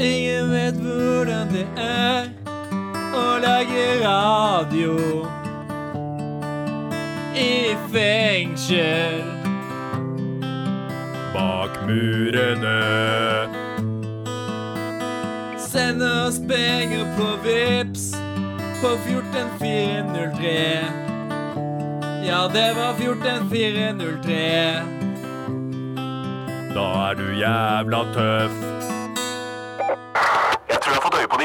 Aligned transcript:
Ingen 0.00 0.50
vet 0.50 0.76
hvordan 0.80 1.50
det 1.52 1.66
er 1.76 2.30
å 3.12 3.24
lage 3.42 3.82
radio 4.00 4.94
i 7.36 7.76
fengsel. 7.92 9.20
Bak 11.34 11.76
murene. 11.84 12.80
Send 15.60 16.00
oss 16.02 16.40
penger 16.48 17.04
på 17.20 17.28
Vips 17.44 18.08
på 18.80 18.96
14403. 19.04 20.56
Ja, 22.24 22.48
det 22.56 22.72
var 22.80 22.96
14403. 22.96 24.42
Da 26.72 26.88
er 27.10 27.20
du 27.20 27.26
jævla 27.36 28.04
tøff. 28.16 28.89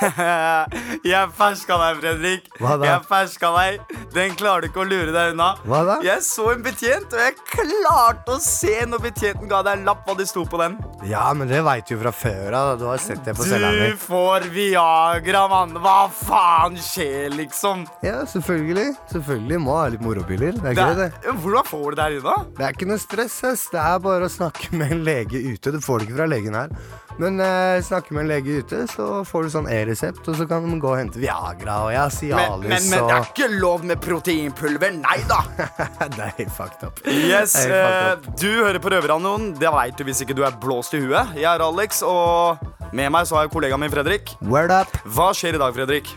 Jeg 1.10 1.30
ferska 1.36 1.76
deg, 1.80 1.98
Fredrik. 2.00 2.48
Hva 2.60 2.74
da? 2.80 2.86
Jeg 2.88 3.04
ferska 3.08 3.50
deg. 3.56 3.96
Den 4.14 4.34
klarer 4.38 4.64
du 4.64 4.68
ikke 4.70 4.82
å 4.84 4.88
lure 4.88 5.12
deg 5.14 5.34
unna. 5.34 5.50
Hva 5.68 5.80
da? 5.88 5.96
Jeg 6.04 6.22
så 6.26 6.48
en 6.54 6.62
betjent, 6.64 7.12
og 7.14 7.22
jeg 7.22 7.36
klarte 7.50 8.34
å 8.36 8.40
se 8.42 8.74
når 8.88 9.04
betjenten 9.06 9.50
ga 9.50 9.62
deg 9.66 9.78
en 9.80 9.86
lapp 9.88 10.06
hva 10.08 10.16
det 10.18 10.26
sto 10.30 10.44
på 10.48 10.60
den. 10.60 10.76
Ja, 11.08 11.26
men 11.36 11.48
det 11.50 11.62
veit 11.66 11.86
du 11.88 11.94
jo 11.96 12.00
fra 12.02 12.12
før 12.14 12.56
av. 12.58 12.72
Du 12.80 12.86
har 12.90 13.00
sett 13.02 13.22
det 13.26 13.34
på 13.38 13.46
cella 13.48 13.70
mi. 13.76 13.90
Du 13.92 14.00
får 14.02 14.48
Viagra, 14.54 15.44
mann. 15.52 15.76
Hva 15.84 15.98
faen 16.12 16.76
skjer, 16.80 17.30
liksom? 17.36 17.86
Ja, 18.06 18.20
selvfølgelig. 18.30 18.88
Selvfølgelig 19.12 19.60
må 19.64 19.76
ha 19.80 19.86
litt 19.94 20.04
moropiller. 20.04 20.56
Det 20.58 20.72
er 20.74 20.80
Det 20.80 20.88
ikke 20.88 21.00
det. 21.04 21.36
hvordan 21.44 21.68
får 21.70 21.84
du 21.90 22.00
det 22.00 22.08
her 22.08 22.18
unna? 22.20 22.36
Det 22.58 22.66
er 22.68 22.76
ikke 22.76 22.90
noe 22.90 23.02
stress. 23.02 23.38
ass. 23.50 23.66
Det 23.72 23.80
er 23.80 23.98
bare 24.04 24.26
å 24.28 24.32
snakke 24.32 24.72
med 24.76 24.92
en 24.96 25.04
lege 25.06 25.40
ute. 25.50 25.72
Du 25.76 25.80
får 25.84 26.00
det 26.02 26.08
ikke 26.10 26.18
fra 26.20 26.28
legen 26.30 26.56
her. 26.58 26.74
Men 27.20 27.40
eh, 27.44 27.82
snakker 27.84 28.16
med 28.16 28.24
en 28.24 28.30
lege 28.30 28.60
ute, 28.62 28.86
så 28.88 29.08
får 29.28 29.44
du 29.44 29.52
sånn 29.52 29.68
e-resept, 29.68 30.22
og 30.30 30.38
så 30.38 30.46
kan 30.48 30.64
de 30.64 30.78
gå 30.80 30.88
og 30.88 30.96
hente 30.96 31.20
Viagra 31.20 31.76
og 31.84 31.92
Men, 31.92 32.14
Cialis 32.16 32.70
men, 32.70 32.88
men 32.94 33.06
det 33.10 33.16
er 33.18 33.28
ikke 33.28 33.50
lov 33.60 33.84
med 33.84 34.00
proteinpulver. 34.00 34.96
Nei 35.02 35.18
da. 35.28 35.42
Er 36.30 36.48
fucked 36.48 36.86
up. 36.86 37.00
Yes, 37.04 37.54
eh, 37.60 37.68
fucked 37.68 38.32
up. 38.32 38.40
Du 38.40 38.48
hører 38.48 38.80
på 38.80 38.92
Røverradioen. 38.92 39.50
Det 39.60 39.72
veit 39.74 40.00
du 40.00 40.06
hvis 40.08 40.24
ikke 40.24 40.36
du 40.38 40.44
er 40.48 40.56
blåst 40.62 40.96
i 40.96 41.02
huet. 41.02 41.36
Jeg 41.36 41.48
er 41.50 41.64
Alex, 41.64 42.00
og 42.06 42.60
med 42.96 43.12
meg 43.12 43.28
så 43.28 43.36
har 43.36 43.48
jeg 43.48 43.54
kollegaen 43.54 43.84
min 43.84 43.92
Fredrik. 43.92 44.32
Word 44.40 44.72
up. 44.72 45.00
Hva 45.04 45.32
skjer 45.36 45.58
i 45.58 45.62
dag, 45.62 45.76
Fredrik? 45.76 46.14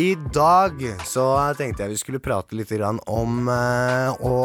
I 0.00 0.14
dag 0.32 0.80
så 1.04 1.24
tenkte 1.58 1.82
jeg 1.82 1.92
vi 1.92 1.98
skulle 2.00 2.20
prate 2.24 2.56
litt 2.56 2.70
om 3.12 3.48
eh, 3.52 4.22
å 4.24 4.36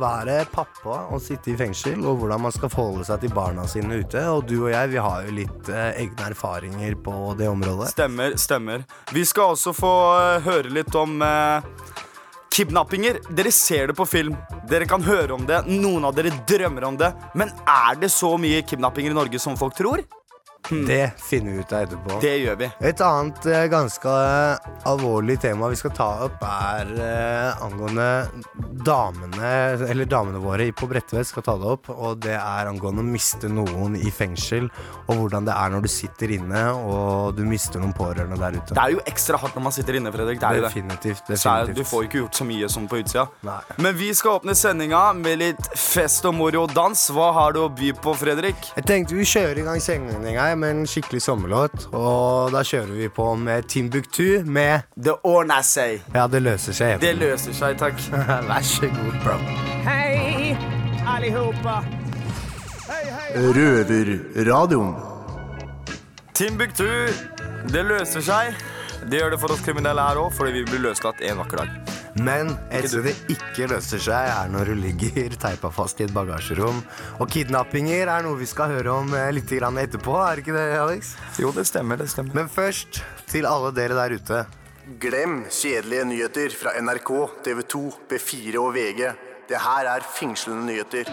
være 0.00 0.40
pappa 0.50 0.96
og 1.14 1.20
sitte 1.22 1.52
i 1.52 1.54
fengsel, 1.60 2.00
og 2.02 2.24
hvordan 2.24 2.42
man 2.42 2.54
skal 2.54 2.72
forholde 2.72 3.06
seg 3.06 3.22
til 3.22 3.34
barna 3.36 3.68
sine 3.70 4.00
ute. 4.02 4.24
Og 4.32 4.48
du 4.48 4.56
og 4.64 4.72
jeg, 4.72 4.90
vi 4.96 4.98
har 5.04 5.28
jo 5.28 5.36
litt 5.36 5.70
eh, 5.70 6.00
egne 6.02 6.26
erfaringer 6.32 6.98
på 7.06 7.36
det 7.38 7.46
området. 7.52 7.92
Stemmer, 7.92 8.34
stemmer. 8.40 8.82
Vi 9.14 9.22
skal 9.28 9.54
også 9.54 9.76
få 9.76 9.94
eh, 10.16 10.48
høre 10.48 10.74
litt 10.74 10.98
om 10.98 11.22
kidnappinger. 12.56 13.22
Dere 13.30 13.54
ser 13.54 13.92
det 13.92 14.00
på 14.00 14.10
film. 14.10 14.34
Dere 14.66 14.90
kan 14.90 15.06
høre 15.06 15.38
om 15.38 15.46
det. 15.46 15.62
Noen 15.70 16.08
av 16.08 16.18
dere 16.18 16.34
drømmer 16.50 16.90
om 16.90 16.98
det. 16.98 17.14
Men 17.38 17.54
er 17.62 18.02
det 18.02 18.10
så 18.10 18.34
mye 18.40 18.64
kidnappinger 18.66 19.14
i 19.14 19.20
Norge 19.22 19.38
som 19.44 19.60
folk 19.60 19.78
tror? 19.78 20.02
Det 20.70 21.10
finner 21.22 21.52
vi 21.52 21.58
ut 21.58 21.72
av 21.72 21.84
etterpå. 21.86 22.18
Det 22.22 22.34
gjør 22.40 22.56
vi. 22.60 22.68
Et 22.90 23.02
annet 23.04 23.46
eh, 23.50 23.66
ganske 23.70 24.14
eh, 24.26 24.70
alvorlig 24.90 25.38
tema 25.42 25.70
vi 25.70 25.78
skal 25.78 25.94
ta 25.96 26.08
opp, 26.26 26.42
er 26.42 26.90
eh, 26.94 27.64
angående 27.64 28.08
damene 28.86 29.50
Eller 29.88 30.08
damene 30.08 30.38
våre 30.42 30.66
på 30.76 30.88
Bredtvet 30.90 31.26
skal 31.26 31.44
ta 31.46 31.56
det 31.60 31.70
opp. 31.76 31.90
Og 31.94 32.18
det 32.22 32.34
er 32.36 32.70
angående 32.70 33.04
å 33.04 33.06
miste 33.06 33.50
noen 33.50 33.96
i 33.98 34.10
fengsel, 34.14 34.68
og 35.06 35.22
hvordan 35.22 35.46
det 35.48 35.54
er 35.54 35.74
når 35.74 35.86
du 35.86 35.90
sitter 35.90 36.34
inne 36.36 36.64
og 36.76 37.36
du 37.36 37.44
mister 37.46 37.82
noen 37.82 37.94
pårørende 37.96 38.38
der 38.40 38.58
ute. 38.58 38.74
Det 38.74 38.82
er 38.82 38.96
jo 38.96 39.02
ekstra 39.06 39.40
hardt 39.40 39.56
når 39.58 39.66
man 39.68 39.76
sitter 39.76 40.00
inne, 40.00 40.12
Fredrik. 40.14 40.40
Det 40.42 40.48
er 40.48 40.60
jo 40.60 40.66
det. 40.66 40.72
Definitivt. 40.74 41.24
Så 41.26 41.32
er, 41.34 41.66
definitivt. 41.66 41.76
du 41.78 41.90
får 41.90 42.02
jo 42.02 42.10
ikke 42.10 42.20
gjort 42.24 42.40
så 42.40 42.48
mye 42.48 42.70
som 42.72 42.88
på 42.90 43.00
utsida. 43.02 43.26
Nei. 43.46 43.58
Men 43.82 43.98
vi 43.98 44.10
skal 44.16 44.40
åpne 44.40 44.56
sendinga 44.58 45.02
med 45.18 45.40
litt 45.42 45.70
fest 45.78 46.26
og 46.28 46.36
moro 46.38 46.66
og 46.66 46.74
dans. 46.76 47.06
Hva 47.16 47.30
har 47.36 47.56
du 47.56 47.62
å 47.64 47.70
by 47.72 47.92
på, 48.02 48.14
Fredrik? 48.18 48.70
Jeg 48.76 48.88
tenkte 48.88 49.18
vi 49.18 49.26
kjører 49.28 49.62
i 49.62 49.66
gang 49.66 49.82
sendinga 49.82 50.50
med 50.58 50.74
en 50.74 50.86
skikkelig 50.90 51.22
sommerlåt. 51.24 51.88
Og 51.96 52.52
da 52.54 52.62
kjører 52.66 52.94
vi 52.98 53.08
på 53.12 53.28
med 53.40 53.68
Timbuktu 53.70 54.42
med 54.44 54.86
Det 54.94 55.14
ordner 55.26 55.64
seg. 55.66 56.02
Ja, 56.14 56.26
det 56.30 56.42
løser 56.44 56.76
seg. 56.76 56.96
Det 57.02 57.14
løser 57.18 57.56
seg, 57.56 57.76
takk. 57.80 58.00
Vær 58.50 58.66
så 58.66 58.90
god, 58.92 59.18
bro. 59.24 59.36
Hei, 59.86 60.56
allihopa! 61.16 61.80
Røverradioen. 63.36 64.94
Timbuktu, 66.36 66.88
det 67.72 67.84
løser 67.88 68.24
seg. 68.24 68.64
Det 69.06 69.20
gjør 69.20 69.34
det 69.34 69.40
for 69.42 69.52
oss 69.54 69.62
kriminelle 69.64 70.02
her 70.02 70.18
òg, 70.20 70.32
fordi 70.36 70.58
vi 70.58 70.64
blir 70.68 70.82
løslatt 70.88 71.20
en 71.24 71.40
vakker 71.42 71.62
dag. 71.62 71.95
Men 72.24 72.54
et 72.72 72.86
sted 72.88 73.04
det 73.04 73.14
ikke 73.32 73.66
løser 73.68 74.00
seg, 74.00 74.30
er 74.32 74.52
når 74.52 74.70
du 74.70 74.78
ligger 74.80 75.34
teipa 75.42 75.68
fast 75.74 76.00
i 76.00 76.06
et 76.06 76.14
bagasjerom. 76.16 76.78
Og 77.20 77.28
kidnappinger 77.32 78.08
er 78.08 78.24
noe 78.24 78.38
vi 78.40 78.48
skal 78.48 78.72
høre 78.72 78.94
om 79.02 79.12
eh, 79.16 79.32
litt 79.36 79.52
etterpå, 79.52 80.14
er 80.22 80.36
det 80.38 80.46
ikke 80.46 80.56
det, 80.56 80.66
Alex? 80.80 81.12
Jo, 81.42 81.52
det 81.52 81.66
stemmer, 81.68 82.00
det 82.00 82.08
stemmer. 82.08 82.34
Men 82.40 82.48
først, 82.48 83.02
til 83.28 83.46
alle 83.46 83.74
dere 83.76 83.98
der 83.98 84.16
ute. 84.16 84.46
Glem 85.02 85.44
kjedelige 85.50 86.04
nyheter 86.06 86.56
fra 86.56 86.72
NRK, 86.80 87.12
TV 87.44 87.62
2, 87.68 87.84
B4 88.08 88.62
og 88.62 88.72
VG. 88.76 89.12
Det 89.50 89.60
her 89.62 89.92
er 89.92 90.08
fengslende 90.16 90.66
nyheter. 90.70 91.12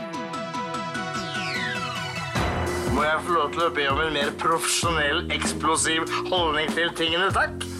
Må 2.93 3.03
jeg 3.03 3.21
få 3.25 3.33
lov 3.33 3.53
til 3.55 3.65
å 3.65 3.71
be 3.73 3.89
om 3.89 4.01
en 4.05 4.13
mer 4.13 4.33
profesjonell, 4.37 5.23
eksplosiv 5.33 6.05
holdning 6.29 6.69
til 6.77 6.93
tingene, 6.95 7.31
takk? 7.33 7.72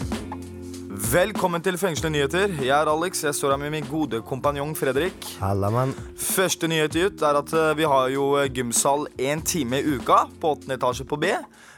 Velkommen 1.14 1.62
til 1.62 1.76
Fengslende 1.78 2.16
nyheter. 2.16 2.54
Jeg 2.64 2.74
er 2.74 2.90
Alex. 2.90 3.20
Jeg 3.22 3.36
står 3.38 3.52
her 3.54 3.60
med 3.62 3.70
min 3.70 3.86
gode 3.86 4.24
kompanjong 4.26 4.72
Fredrik. 4.74 5.28
Halla, 5.38 5.70
mann. 5.70 5.92
Første 6.18 6.66
nyhet 6.72 6.96
ut 6.98 7.22
er 7.22 7.38
at 7.38 7.54
eh, 7.54 7.76
vi 7.78 7.86
har 7.86 8.08
jo 8.10 8.32
eh, 8.42 8.48
gymsal 8.50 9.06
én 9.22 9.44
time 9.46 9.78
i 9.78 9.94
uka 9.94 10.24
på 10.42 10.56
åttende 10.56 10.80
etasje 10.80 11.06
på 11.06 11.20
B. 11.22 11.30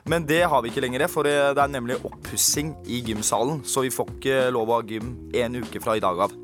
Men 0.07 0.23
det 0.23 0.45
har 0.47 0.63
vi 0.63 0.71
ikke 0.71 0.85
lenger, 0.85 1.03
for 1.11 1.27
eh, 1.27 1.51
det 1.51 1.65
er 1.65 1.73
nemlig 1.73 1.99
oppussing 2.07 2.71
i 2.87 3.01
gymsalen. 3.09 3.59
Så 3.67 3.83
vi 3.83 3.91
får 3.91 4.15
ikke 4.15 4.39
lov 4.55 4.71
å 4.71 4.79
ha 4.79 4.87
gym 4.87 5.11
en 5.35 5.59
uke 5.59 5.83
fra 5.83 5.99
i 5.99 6.05
dag 6.05 6.23
av. 6.29 6.39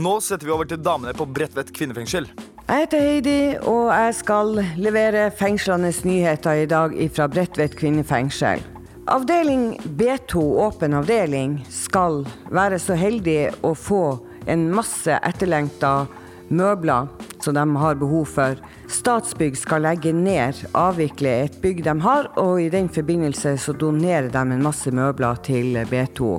Nå 0.00 0.16
setter 0.24 0.48
vi 0.48 0.56
over 0.56 0.70
til 0.70 0.80
damene 0.80 1.12
på 1.12 1.28
Bredtvet 1.28 1.74
kvinnefengsel. 1.76 2.32
Jeg 2.70 2.86
heter 2.86 3.04
Heidi, 3.04 3.38
og 3.68 3.92
jeg 3.92 4.20
skal 4.22 4.62
levere 4.80 5.28
fengslenes 5.28 6.06
nyheter 6.08 6.64
i 6.64 6.68
dag 6.72 6.96
fra 7.12 7.28
Bredtvet 7.28 7.76
kvinnefengsel. 7.76 8.64
Avdeling 9.06 9.80
B2, 9.84 10.58
åpen 10.60 10.94
avdeling, 10.94 11.66
skal 11.70 12.20
være 12.52 12.78
så 12.78 12.94
heldig 12.98 13.64
å 13.64 13.72
få 13.74 14.04
en 14.50 14.66
masse 14.74 15.16
etterlengta 15.24 16.04
møbler 16.52 17.08
som 17.40 17.56
de 17.56 17.64
har 17.80 17.96
behov 17.96 18.28
for. 18.28 18.60
Statsbygg 18.92 19.56
skal 19.56 19.86
legge 19.86 20.12
ned, 20.12 20.60
avvikle 20.76 21.32
et 21.46 21.58
bygg 21.62 21.84
de 21.86 21.96
har, 22.04 22.28
og 22.36 22.60
i 22.60 22.68
den 22.72 22.90
forbindelse 22.92 23.56
så 23.64 23.72
donerer 23.72 24.28
de 24.28 24.44
en 24.44 24.64
masse 24.68 24.92
møbler 24.92 25.40
til 25.48 25.80
B2. 25.90 26.32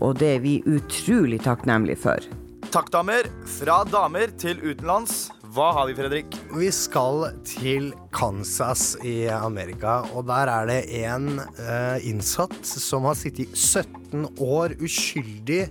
Og 0.00 0.18
det 0.18 0.34
er 0.38 0.44
vi 0.44 0.58
utrolig 0.64 1.42
takknemlige 1.44 2.00
for. 2.06 2.28
Takk, 2.72 2.92
damer. 2.94 3.28
Fra 3.58 3.82
damer 3.88 4.32
til 4.40 4.60
utenlands. 4.64 5.28
Hva 5.58 5.72
har 5.74 5.88
vi, 5.88 5.94
Fredrik? 5.98 6.36
Vi 6.54 6.68
skal 6.70 7.32
til 7.42 7.88
Kansas 8.14 8.92
i 9.02 9.26
Amerika, 9.26 10.04
og 10.14 10.28
der 10.28 10.46
er 10.52 10.68
det 10.70 10.76
en 11.00 11.40
uh, 11.40 11.96
innsatt 12.06 12.60
som 12.62 13.08
har 13.08 13.16
sittet 13.18 13.56
17 13.58 14.38
år 14.38 14.76
uskyldig 14.78 15.64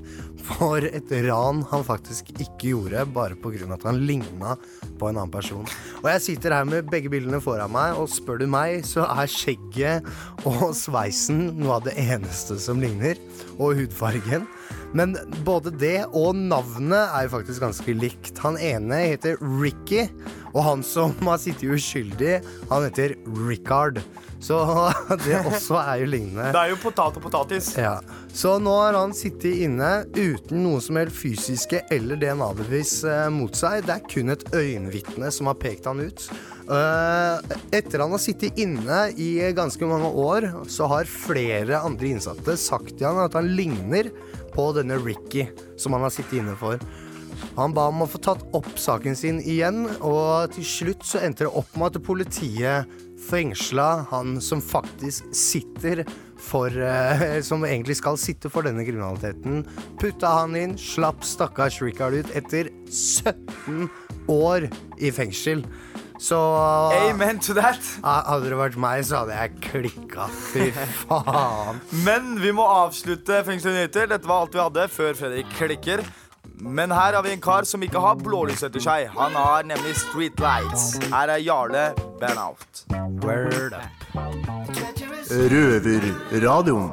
for 0.49 0.83
et 0.83 1.13
ran 1.29 1.63
han 1.71 1.87
faktisk 1.87 2.33
ikke 2.35 2.73
gjorde, 2.73 3.05
bare 3.15 3.39
pga. 3.39 3.63
at 3.77 3.87
han 3.87 4.03
ligna 4.03 4.57
på 4.99 5.07
en 5.07 5.21
annen 5.21 5.31
person. 5.31 5.63
Og 6.03 6.11
jeg 6.11 6.25
sitter 6.25 6.57
her 6.57 6.67
med 6.67 6.91
begge 6.91 7.13
bildene 7.13 7.39
foran 7.39 7.71
meg, 7.71 7.95
og 7.95 8.11
spør 8.11 8.43
du 8.43 8.47
meg, 8.51 8.83
så 8.83 9.07
er 9.07 9.31
skjegget 9.31 10.03
og 10.43 10.75
sveisen 10.75 11.53
noe 11.61 11.79
av 11.79 11.87
det 11.87 11.95
eneste 11.95 12.59
som 12.59 12.83
ligner, 12.83 13.15
og 13.55 13.79
hudfargen. 13.79 14.49
Men 14.97 15.13
både 15.45 15.73
det 15.77 16.07
og 16.07 16.35
navnet 16.37 17.11
er 17.13 17.27
jo 17.27 17.35
faktisk 17.35 17.61
ganske 17.65 17.97
likt. 17.97 18.37
Han 18.41 18.57
ene 18.57 19.03
heter 19.13 19.37
Ricky, 19.41 20.07
Og 20.55 20.63
han 20.65 20.85
som 20.85 21.13
har 21.29 21.41
sittet 21.41 21.69
uskyldig, 21.77 22.39
han 22.71 22.87
heter 22.87 23.13
Richard. 23.45 24.01
Så 24.41 24.57
det 25.25 25.37
også 25.41 25.79
er 25.81 26.01
jo 26.03 26.09
lignende. 26.09 26.49
Det 26.53 26.61
er 26.61 26.73
jo 26.73 26.79
potat 26.81 27.17
og 27.17 27.25
potatis. 27.25 27.71
Ja. 27.77 27.97
Så 28.33 28.57
nå 28.61 28.73
har 28.79 28.97
han 28.97 29.15
sittet 29.17 29.63
inne 29.65 29.91
uten 30.13 30.61
noe 30.65 30.81
som 30.83 30.99
helst 30.99 31.17
fysiske 31.17 31.81
eller 31.93 32.19
DNA-bevis 32.21 32.99
eh, 33.09 33.25
mot 33.33 33.57
seg. 33.57 33.85
Det 33.87 33.95
er 33.97 34.05
kun 34.13 34.33
et 34.33 34.45
øyenvitne 34.53 35.33
som 35.33 35.49
har 35.49 35.57
pekt 35.61 35.89
han 35.89 36.03
ut. 36.05 36.27
Eh, 36.67 37.57
etter 37.79 38.03
han 38.03 38.13
har 38.13 38.21
sittet 38.21 38.57
inne 38.61 39.07
i 39.17 39.31
ganske 39.57 39.89
mange 39.89 40.09
år, 40.21 40.49
så 40.69 40.89
har 40.91 41.09
flere 41.09 41.81
andre 41.81 42.13
innsatte 42.13 42.57
sagt 42.61 42.97
til 42.97 43.09
han 43.09 43.23
at 43.25 43.37
han 43.37 43.49
ligner 43.57 44.11
på 44.57 44.71
denne 44.75 44.97
Ricky 44.99 45.45
som 45.77 45.93
han 45.93 46.07
har 46.07 46.13
sittet 46.13 46.41
inne 46.41 46.57
for. 46.57 46.81
Han 47.57 47.73
ba 47.75 47.87
om 47.91 48.01
å 48.01 48.09
få 48.09 48.19
tatt 48.21 48.45
opp 48.57 48.69
saken 48.81 49.17
sin 49.17 49.41
igjen, 49.45 49.85
og 50.01 50.53
til 50.55 50.65
slutt 50.65 51.05
så 51.05 51.21
endte 51.25 51.45
det 51.45 51.53
opp 51.53 51.75
med 51.77 51.93
at 51.93 52.05
politiet 52.05 52.97
fengsla 53.27 54.07
han 54.11 54.37
som 54.41 54.61
faktisk 54.63 55.29
sitter 55.35 56.03
for 56.37 56.69
eh, 56.69 57.39
Som 57.47 57.65
egentlig 57.65 57.97
skal 57.97 58.17
sitte 58.21 58.49
for 58.53 58.65
denne 58.65 58.85
kriminaliteten. 58.85 59.63
Putta 59.97 60.35
han 60.43 60.55
inn, 60.57 60.75
slapp 60.77 61.25
stakkars 61.25 61.79
Rikard 61.81 62.19
ut 62.21 62.33
etter 62.37 62.69
17 62.93 63.87
år 64.31 64.67
i 65.01 65.11
fengsel. 65.13 65.65
Så 66.19 66.37
Amen 66.97 67.39
to 67.39 67.53
that. 67.57 67.81
Hadde 68.03 68.49
det 68.49 68.57
vært 68.57 68.77
meg, 68.81 69.03
så 69.05 69.23
hadde 69.23 69.37
jeg 69.37 69.57
klikka. 69.67 70.27
Fy 70.51 70.69
faen. 70.73 71.81
Men 72.07 72.35
vi 72.41 72.53
må 72.55 72.65
avslutte 72.65 73.43
Fengsel 73.47 73.75
nyheter. 73.75 74.09
Dette 74.09 74.29
var 74.29 74.45
alt 74.45 74.57
vi 74.57 74.63
hadde 74.63 74.87
før 74.93 75.17
Fredrik 75.19 75.51
klikker. 75.57 76.05
Men 76.57 76.89
her 76.91 77.13
har 77.13 77.21
vi 77.21 77.35
en 77.35 77.41
kar 77.43 77.67
som 77.69 77.83
ikke 77.85 78.01
har 78.01 78.17
blålys 78.17 78.63
etter 78.65 78.81
seg. 78.81 79.11
Han 79.13 79.35
har 79.37 79.67
nemlig 79.69 79.93
streetlights. 80.01 80.95
Her 81.11 81.35
er 81.35 81.43
Jarle 81.43 81.91
Burnout. 82.21 82.85
Word 83.21 83.77
up. 83.77 84.07
Røverradioen. 85.27 86.89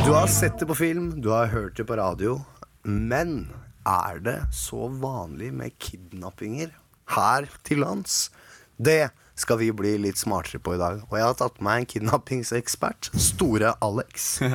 Du 0.00 0.14
har 0.14 0.26
sett 0.26 0.58
det 0.58 0.66
på 0.66 0.74
film, 0.74 1.10
du 1.20 1.28
har 1.30 1.46
hørt 1.52 1.76
det 1.76 1.84
på 1.86 1.96
radio, 1.98 2.40
men 2.82 3.50
er 3.88 4.20
det 4.24 4.38
så 4.54 4.88
vanlig 5.00 5.52
med 5.56 5.76
kidnappinger 5.82 6.72
her 7.16 7.48
til 7.66 7.80
lands? 7.84 8.30
Det 8.80 9.10
skal 9.40 9.58
vi 9.60 9.70
bli 9.72 9.94
litt 10.00 10.20
smartere 10.20 10.60
på 10.60 10.74
i 10.76 10.80
dag. 10.80 11.02
Og 11.08 11.16
jeg 11.16 11.24
har 11.26 11.36
tatt 11.40 11.60
med 11.60 11.66
meg 11.68 11.82
en 11.82 11.90
kidnappingsekspert, 11.94 13.10
Store 13.20 13.74
Alex. 13.84 14.32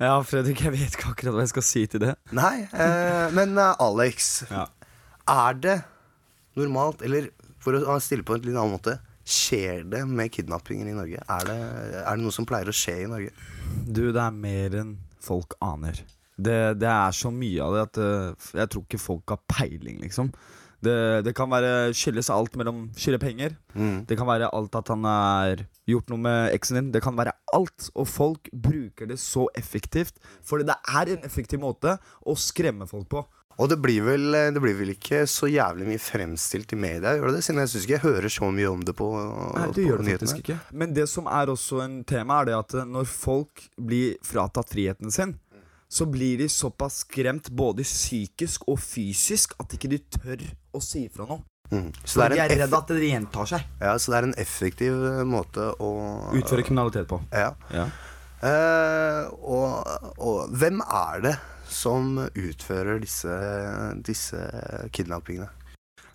Ja, 0.00 0.14
Fredrik, 0.24 0.62
jeg 0.64 0.72
vet 0.72 0.94
ikke 0.96 1.10
akkurat 1.10 1.34
hva 1.36 1.42
jeg 1.44 1.50
skal 1.50 1.64
si 1.68 1.80
til 1.92 2.00
det. 2.00 2.14
Nei, 2.32 2.62
eh, 2.72 3.26
men 3.36 3.50
eh, 3.60 3.74
Alex, 3.84 4.30
Ja. 4.48 4.62
er 5.28 5.58
det 5.60 5.74
normalt, 6.56 7.02
eller 7.04 7.26
for 7.60 7.76
å 7.76 7.98
stille 8.00 8.24
på 8.24 8.38
en 8.38 8.46
litt 8.46 8.56
annen 8.56 8.72
måte, 8.78 8.94
skjer 9.28 9.84
det 9.92 10.00
med 10.08 10.32
kidnappinger 10.32 10.88
i 10.88 10.94
Norge? 10.96 11.20
Er 11.20 11.44
det, 11.50 11.58
er 12.00 12.16
det 12.16 12.24
noe 12.24 12.32
som 12.32 12.48
pleier 12.48 12.72
å 12.72 12.76
skje 12.78 12.94
i 13.02 13.10
Norge? 13.12 13.34
Du, 13.92 14.06
det 14.08 14.22
er 14.24 14.32
mer 14.40 14.78
enn 14.80 14.94
folk 15.20 15.52
aner. 15.68 16.00
Det, 16.46 16.58
det 16.80 16.88
er 16.90 17.14
så 17.16 17.32
mye 17.34 17.66
av 17.66 17.76
det 17.76 17.84
at 17.88 18.00
eh, 18.04 18.48
jeg 18.62 18.72
tror 18.72 18.86
ikke 18.86 19.02
folk 19.02 19.34
har 19.34 19.40
peiling, 19.50 20.00
liksom. 20.04 20.32
Det, 20.80 20.94
det 21.26 21.34
kan 21.36 21.50
være 21.52 21.90
skyldes 21.92 22.30
alt 22.32 22.54
mellom 22.56 22.86
skylde 22.96 23.18
penger. 23.20 23.56
Mm. 23.76 24.06
Det 24.08 24.16
kan 24.16 24.28
være 24.30 24.48
alt 24.56 24.78
at 24.78 24.88
han 24.88 25.04
har 25.04 25.60
gjort 25.90 26.08
noe 26.08 26.22
med 26.24 26.54
eksen 26.56 26.78
din. 26.78 26.88
Det 26.94 27.02
kan 27.04 27.18
være 27.18 27.34
alt. 27.52 27.90
Og 27.92 28.08
folk 28.08 28.48
bruker 28.48 29.10
det 29.10 29.18
så 29.20 29.44
effektivt. 29.60 30.16
For 30.40 30.64
det 30.64 30.78
er 30.88 31.12
en 31.12 31.26
effektiv 31.28 31.60
måte 31.60 31.98
å 32.24 32.36
skremme 32.38 32.88
folk 32.88 33.10
på. 33.12 33.26
Og 33.60 33.68
det 33.68 33.76
blir, 33.82 34.00
vel, 34.06 34.30
det 34.54 34.60
blir 34.62 34.72
vel 34.78 34.94
ikke 34.94 35.26
så 35.28 35.50
jævlig 35.50 35.84
mye 35.90 36.00
fremstilt 36.00 36.70
i 36.72 36.78
media, 36.80 37.12
gjør 37.18 37.28
det 37.28 37.34
det? 37.36 37.44
Siden 37.44 37.60
jeg 37.60 37.72
syns 37.74 37.84
ikke 37.84 37.96
jeg 37.98 38.04
hører 38.06 38.32
så 38.32 38.48
mye 38.56 38.70
om 38.72 38.84
det 38.88 38.94
på, 38.96 39.08
Nei, 39.12 39.66
på 39.66 39.74
det 39.76 39.84
gjør 39.84 40.00
det 40.00 40.06
nyhetene. 40.06 40.30
faktisk 40.30 40.40
ikke. 40.46 40.56
Men 40.80 40.94
det 40.96 41.04
som 41.12 41.28
er 41.28 41.52
også 41.52 41.82
en 41.84 41.98
tema, 42.08 42.38
er 42.40 42.48
det 42.48 42.54
at 42.56 42.76
eh, 42.80 42.88
når 42.88 43.10
folk 43.10 43.66
blir 43.76 44.16
fratatt 44.24 44.72
friheten 44.72 45.12
sin, 45.12 45.36
så 45.90 46.06
blir 46.06 46.38
de 46.38 46.48
såpass 46.48 47.02
skremt 47.04 47.50
både 47.50 47.82
psykisk 47.82 48.68
og 48.70 48.78
fysisk 48.78 49.56
at 49.58 49.74
ikke 49.74 49.90
de 49.90 49.98
tør 50.14 50.44
å 50.76 50.82
si 50.84 51.06
ifra 51.08 51.26
noe. 51.26 51.42
Mm. 51.70 51.90
Så, 52.02 52.22
de 52.26 52.38
er 52.38 52.50
er 52.50 52.56
redd 52.64 52.74
at 52.74 52.88
det 52.90 53.10
gjentar 53.12 53.46
seg. 53.46 53.66
ja, 53.78 53.92
så 53.98 54.10
det 54.10 54.18
er 54.18 54.26
en 54.26 54.38
effektiv 54.42 55.04
eh, 55.06 55.22
måte 55.26 55.68
å 55.78 55.90
Utføre 56.34 56.64
kriminalitet 56.66 57.06
på. 57.10 57.20
Ja. 57.30 57.52
Ja. 57.74 57.86
Eh, 58.42 59.30
og, 59.44 59.86
og 60.18 60.50
hvem 60.56 60.82
er 60.82 61.22
det 61.26 61.36
som 61.70 62.16
utfører 62.18 62.98
disse, 63.02 63.34
disse 64.02 64.40
kidnappingene? 64.94 65.50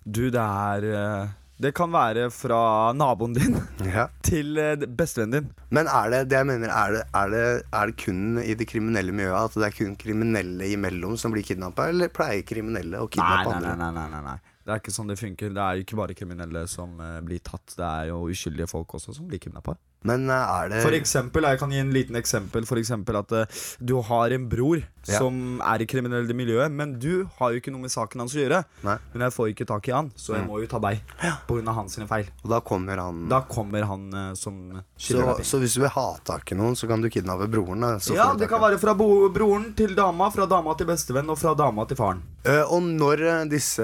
Du, 0.04 0.28
det 0.32 0.42
er 0.42 0.88
eh, 0.92 1.36
Det 1.56 1.70
kan 1.72 1.88
være 1.88 2.26
fra 2.34 2.92
naboen 2.92 3.32
din 3.36 3.54
Ja. 3.96 4.08
til 4.26 4.58
eh, 4.60 4.74
bestevennen 4.76 5.32
din. 5.38 5.46
Men 5.72 5.88
er 5.88 6.10
det 6.12 6.18
det 6.28 6.40
jeg 6.42 6.48
mener, 6.50 6.68
er 6.68 6.92
det, 6.92 7.04
er, 7.16 7.30
det, 7.32 7.44
er 7.72 7.92
det 7.92 7.96
kun 8.02 8.42
i 8.42 8.56
det 8.60 8.66
kriminelle 8.68 9.14
miljøet 9.16 9.48
at 9.54 9.56
det 9.56 9.70
er 9.70 9.76
kun 9.78 9.94
kriminelle 9.96 10.68
imellom 10.74 11.16
som 11.16 11.32
blir 11.32 11.46
kidnappa, 11.48 11.88
eller 11.94 12.12
pleier 12.12 12.44
kriminelle 12.44 13.00
å 13.00 13.08
kidnappe 13.08 13.54
nei, 13.54 13.62
nei, 13.64 13.72
andre? 13.72 13.76
nei, 13.80 13.90
nei, 13.96 14.06
nei, 14.12 14.22
nei. 14.28 14.36
Det 14.66 14.74
er 14.74 14.80
ikke 14.82 14.92
sånn 14.96 15.08
det 15.12 15.14
funker. 15.20 15.52
Det 15.54 15.62
er 15.62 15.78
jo 15.78 15.84
ikke 15.86 15.98
bare 16.00 16.14
kriminelle 16.18 16.64
som 16.68 16.96
eh, 17.00 17.20
blir 17.24 17.40
tatt. 17.46 17.70
Det 17.78 17.86
er 17.86 18.08
jo 18.10 18.24
uskyldige 18.28 18.66
folk 18.68 18.96
også 18.98 19.14
som 19.16 19.28
blir 19.30 19.40
kidnappa. 19.40 19.76
Men 20.06 20.28
eh, 20.30 20.52
er 20.60 20.72
det 20.72 20.82
For 20.86 20.96
eksempel, 20.96 21.42
jeg 21.50 21.58
kan 21.62 21.72
gi 21.74 21.80
en 21.82 21.92
liten 21.94 22.16
eksempel 22.18 22.66
For 22.68 22.78
eksempel 22.80 23.18
at 23.20 23.32
uh, 23.34 23.64
du 23.82 23.96
har 24.10 24.34
en 24.36 24.48
bror 24.52 24.84
Ja. 25.06 25.20
Som 25.22 25.60
er 25.62 25.84
i 25.84 25.86
kriminelle 25.86 26.34
miljøet 26.34 26.72
Men 26.74 26.96
du 26.98 27.28
har 27.38 27.52
jo 27.54 27.60
ikke 27.60 27.70
noe 27.70 27.84
med 27.84 27.92
saken 27.94 28.24
hans 28.24 28.32
å 28.34 28.40
gjøre 28.40 28.58
Nei. 28.82 28.96
Men 29.12 29.22
jeg 29.28 29.34
får 29.36 29.52
ikke 29.52 29.66
tak 29.70 29.86
i 29.86 29.92
han 29.94 30.08
Så 30.18 30.34
jeg 30.34 30.42
Mm. 30.42 30.48
må 30.50 30.58
jo 30.58 30.66
ta 30.72 30.80
deg 30.82 30.98
På 31.46 31.54
grunn 31.54 31.68
av 31.70 31.76
hans 31.78 31.94
feil 32.10 32.26
Og 32.42 32.50
da 32.50 32.58
kommer 32.66 32.98
han 32.98 33.20
Da 33.30 33.38
kommer 33.46 33.86
han 33.86 34.08
uh, 34.10 34.32
som 34.34 34.56
så, 34.98 35.22
så 35.46 35.60
hvis 35.62 35.76
du 35.78 35.84
vil 35.84 35.92
ha 35.94 36.06
tak 36.26 36.50
i 36.50 36.56
noen, 36.58 36.74
så 36.74 36.88
kan 36.90 37.00
du 37.04 37.06
kidnappe 37.12 37.46
broren? 37.52 37.86
Da, 37.86 37.92
så 38.02 38.16
Ja, 38.18 38.26
det 38.34 38.48
kan 38.50 38.58
være 38.64 38.80
fra 38.82 38.96
broren 38.98 39.68
til 39.78 39.94
dama 39.94 40.26
Fra 40.34 40.48
dama 40.50 40.74
til 40.74 40.90
bestevenn 40.90 41.30
Og 41.30 41.38
fra 41.38 41.54
dama 41.54 41.86
til 41.86 42.00
faren 42.02 42.24
Uh, 42.46 42.62
og 42.70 42.82
når 42.86 43.22
disse 43.50 43.82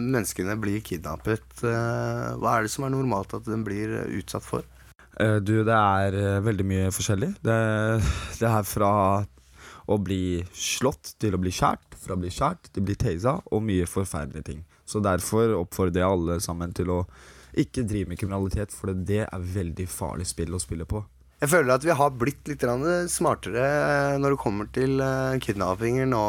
menneskene 0.00 0.54
blir 0.60 0.80
kidnappet, 0.84 1.42
hva 1.60 2.54
er 2.56 2.64
det 2.64 2.70
som 2.72 2.86
er 2.86 2.94
normalt 2.94 3.34
at 3.36 3.44
de 3.44 3.58
blir 3.66 3.92
utsatt 4.20 4.44
for? 4.46 4.64
Eh, 5.20 5.36
Du, 5.42 5.62
det 5.64 5.74
er 5.76 6.16
eh, 6.18 6.40
veldig 6.44 6.66
mye 6.66 6.90
forskjellig. 6.94 7.34
Det, 7.44 7.58
det 8.40 8.50
er 8.50 8.66
fra 8.66 8.90
å 9.84 9.98
bli 10.00 10.40
slått 10.56 11.14
til 11.20 11.36
å 11.36 11.40
bli 11.42 11.52
skjært, 11.52 11.94
fra 12.00 12.16
å 12.16 12.20
bli 12.20 12.32
skjært 12.32 12.70
til 12.72 12.82
å 12.82 12.88
bli 12.88 12.96
tasa, 12.96 13.36
og 13.52 13.64
mye 13.66 13.86
forferdelige 13.88 14.48
ting. 14.50 14.62
Så 14.88 15.00
derfor 15.04 15.54
oppfordrer 15.58 16.02
jeg 16.02 16.10
alle 16.16 16.38
sammen 16.40 16.72
til 16.76 16.90
å 16.92 17.02
ikke 17.60 17.84
drive 17.86 18.10
med 18.10 18.18
kriminalitet, 18.18 18.72
for 18.74 18.92
det 18.96 19.26
er 19.28 19.44
veldig 19.54 19.86
farlig 19.88 20.26
spill 20.26 20.56
å 20.56 20.62
spille 20.62 20.88
på. 20.88 21.04
Jeg 21.42 21.50
føler 21.50 21.74
at 21.74 21.84
vi 21.84 21.92
har 21.98 22.12
blitt 22.16 22.46
litt 22.48 22.62
smartere 23.12 23.64
når 24.22 24.34
det 24.34 24.40
kommer 24.40 24.68
til 24.72 25.00
uh, 25.02 25.34
kidnappinger 25.42 26.06
nå, 26.08 26.22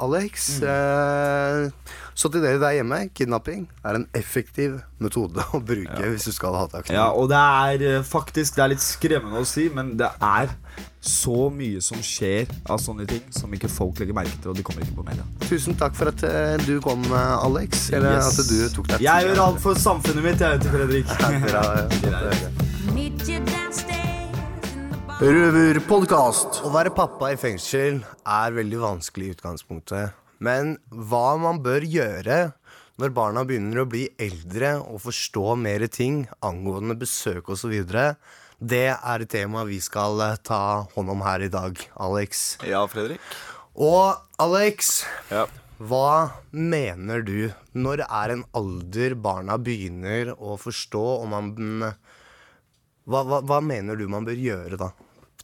Alex. 0.00 0.46
Mm. 0.62 1.72
så 2.16 2.30
til 2.32 2.40
dere 2.44 2.60
der 2.62 2.78
hjemme, 2.78 3.00
kidnapping 3.12 3.66
er 3.84 3.98
en 3.98 4.06
effektiv 4.16 4.78
metode 5.02 5.42
å 5.52 5.60
bruke 5.60 6.08
hvis 6.12 6.28
du 6.30 6.32
skal 6.32 6.56
ha 6.56 6.64
tak 6.72 6.88
Ja, 6.94 7.10
og 7.12 7.28
det 7.28 7.36
er 7.36 7.84
eh, 7.98 8.06
faktisk 8.06 8.56
Det 8.56 8.62
er 8.64 8.72
litt 8.72 8.84
skremmende 8.84 9.42
å 9.42 9.48
si, 9.48 9.66
men 9.72 9.92
det 10.00 10.08
er 10.24 10.54
så 11.06 11.50
mye 11.52 11.82
som 11.84 12.00
skjer 12.02 12.48
av 12.72 12.80
sånne 12.82 13.04
ting 13.08 13.22
som 13.34 13.52
ikke 13.54 13.68
folk 13.70 14.00
legger 14.00 14.16
merke 14.16 14.40
til, 14.40 14.50
og 14.54 14.58
de 14.58 14.64
kommer 14.66 14.82
ikke 14.82 14.96
på 14.96 15.04
media. 15.06 15.26
Tusen 15.46 15.76
takk 15.78 15.94
for 15.98 16.10
at 16.10 16.24
eh, 16.26 16.56
du 16.66 16.78
kom, 16.84 17.04
eh, 17.12 17.34
Alex. 17.46 17.90
Eller 17.94 18.16
Yes. 18.18 18.40
at 18.40 18.50
du 18.50 18.58
tok 18.74 18.90
deg 18.94 19.04
Jeg 19.06 19.28
gjør 19.28 19.44
alt 19.50 19.60
for 19.62 19.78
samfunnet 19.78 20.24
mitt, 20.26 20.40
jeg 20.42 20.56
vet 20.56 20.64
du, 20.64 20.72
Fredrik. 20.74 21.12
Ja, 21.20 21.34
Bra, 21.46 21.66
ja. 22.46 22.65
Røverpodkast. 25.16 26.58
Å 26.60 26.68
være 26.74 26.90
pappa 26.92 27.30
i 27.32 27.38
fengsel 27.40 28.02
er 28.28 28.52
veldig 28.52 28.76
vanskelig 28.82 29.30
i 29.30 29.32
utgangspunktet. 29.32 30.12
Men 30.44 30.74
hva 30.92 31.38
man 31.40 31.62
bør 31.64 31.86
gjøre 31.88 32.50
når 33.00 33.14
barna 33.16 33.44
begynner 33.48 33.80
å 33.80 33.86
bli 33.88 34.02
eldre 34.20 34.74
og 34.82 35.00
forstå 35.06 35.54
mer 35.56 35.86
ting 35.88 36.26
angående 36.44 36.98
besøk 37.00 37.48
osv., 37.54 37.72
det 38.60 38.82
er 38.92 39.24
et 39.24 39.32
tema 39.32 39.64
vi 39.68 39.78
skal 39.84 40.20
eh, 40.20 40.36
ta 40.44 40.60
hånd 40.92 41.14
om 41.14 41.24
her 41.24 41.46
i 41.46 41.50
dag, 41.52 41.80
Alex. 41.96 42.44
Ja, 42.68 42.84
Fredrik? 42.88 43.24
Og 43.72 44.20
Alex, 44.40 45.06
Ja. 45.32 45.46
hva 45.80 46.36
mener 46.52 47.24
du 47.24 47.54
når 47.72 48.04
er 48.04 48.36
en 48.36 48.44
alder 48.52 49.16
barna 49.16 49.56
begynner 49.56 50.34
å 50.36 50.60
forstå 50.60 51.06
og 51.22 51.26
man 51.32 51.50
hva, 53.08 53.24
hva, 53.24 53.40
hva 53.40 53.60
mener 53.64 53.96
du 53.96 54.08
man 54.12 54.28
bør 54.28 54.36
gjøre 54.44 54.76
da? 54.84 54.92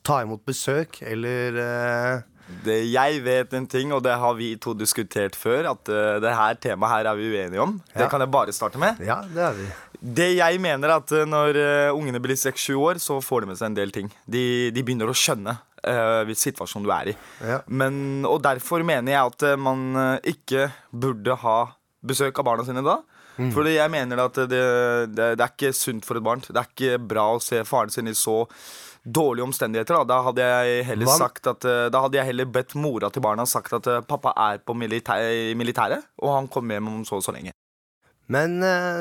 Ta 0.06 0.22
imot 0.24 0.44
besøk, 0.46 1.02
eller 1.06 1.58
uh... 1.62 2.28
Det, 2.64 2.76
jeg 2.90 3.22
vet 3.24 3.54
en 3.56 3.66
ting, 3.70 3.92
og 3.94 4.02
det 4.04 4.14
har 4.18 4.34
vi 4.36 4.52
to 4.60 4.74
diskutert 4.76 5.36
før, 5.38 5.70
at 5.72 5.88
uh, 5.88 6.18
det 6.22 6.34
her 6.36 6.58
temaet 6.60 6.92
her 6.92 7.10
er 7.12 7.18
vi 7.18 7.30
uenige 7.32 7.62
om. 7.62 7.76
Ja. 7.94 8.02
Det 8.02 8.10
kan 8.12 8.24
jeg 8.24 8.32
bare 8.34 8.54
starte 8.54 8.80
med. 8.82 9.00
Ja, 9.04 9.22
det 9.24 9.44
er 9.46 9.58
vi. 9.58 9.68
Det 10.02 10.30
jeg 10.34 10.58
mener 10.60 10.90
er 10.90 10.98
at 10.98 11.12
eh, 11.14 11.28
når 11.28 11.56
uh, 11.62 11.96
ungene 11.96 12.20
blir 12.22 12.34
6-7 12.38 12.74
år, 12.74 12.98
så 12.98 13.20
får 13.22 13.44
de 13.44 13.52
med 13.52 13.60
seg 13.60 13.70
en 13.70 13.76
del 13.78 13.94
ting. 13.94 14.08
De, 14.26 14.44
de 14.74 14.82
begynner 14.82 15.10
å 15.10 15.14
skjønne 15.16 15.54
uh, 15.86 16.32
situasjonen 16.34 16.88
du 16.88 16.94
er 16.94 17.12
i. 17.12 17.16
Ja. 17.46 17.60
Men, 17.70 18.26
og 18.26 18.42
derfor 18.44 18.82
mener 18.86 19.14
jeg 19.14 19.32
at 19.32 19.46
man 19.62 20.18
ikke 20.26 20.72
burde 20.90 21.38
ha 21.44 21.58
besøk 22.06 22.38
av 22.42 22.46
barna 22.50 22.64
sine 22.66 22.82
da. 22.86 22.98
Fordi 23.54 23.72
jeg 23.78 23.88
mener 23.90 24.20
at 24.26 24.36
det, 24.36 24.48
det, 25.16 25.26
det 25.38 25.40
er 25.40 25.52
ikke 25.54 25.70
sunt 25.74 26.04
for 26.04 26.18
et 26.20 26.24
barn. 26.26 26.42
Det 26.44 26.52
er 26.60 26.66
ikke 26.68 26.98
bra 27.08 27.30
å 27.32 27.38
se 27.40 27.62
faren 27.64 27.90
sin 27.94 28.10
i 28.10 28.12
så 28.18 28.42
dårlige 29.02 29.46
omstendigheter. 29.48 29.96
Da, 29.96 30.04
da 30.12 30.18
hadde 30.28 30.44
jeg 30.44 30.84
heller 30.90 31.08
Hva- 31.08 31.16
sagt 31.24 31.48
at 31.50 31.64
eh, 31.66 31.86
Da 31.90 32.02
hadde 32.04 32.20
jeg 32.20 32.28
heller 32.28 32.50
bedt 32.54 32.74
mora 32.78 33.08
til 33.10 33.24
barna 33.24 33.46
sagt 33.48 33.72
at 33.78 33.88
eh, 33.90 34.02
pappa 34.06 34.34
er 34.50 34.60
på 34.62 34.76
militær, 34.78 35.24
militæret, 35.58 36.04
og 36.22 36.36
han 36.36 36.50
kommer 36.52 36.76
hjem 36.76 36.90
om 36.92 37.00
så 37.08 37.18
og 37.18 37.24
så 37.24 37.34
lenge. 37.34 37.54
Men 38.30 38.60
eh, 38.62 39.00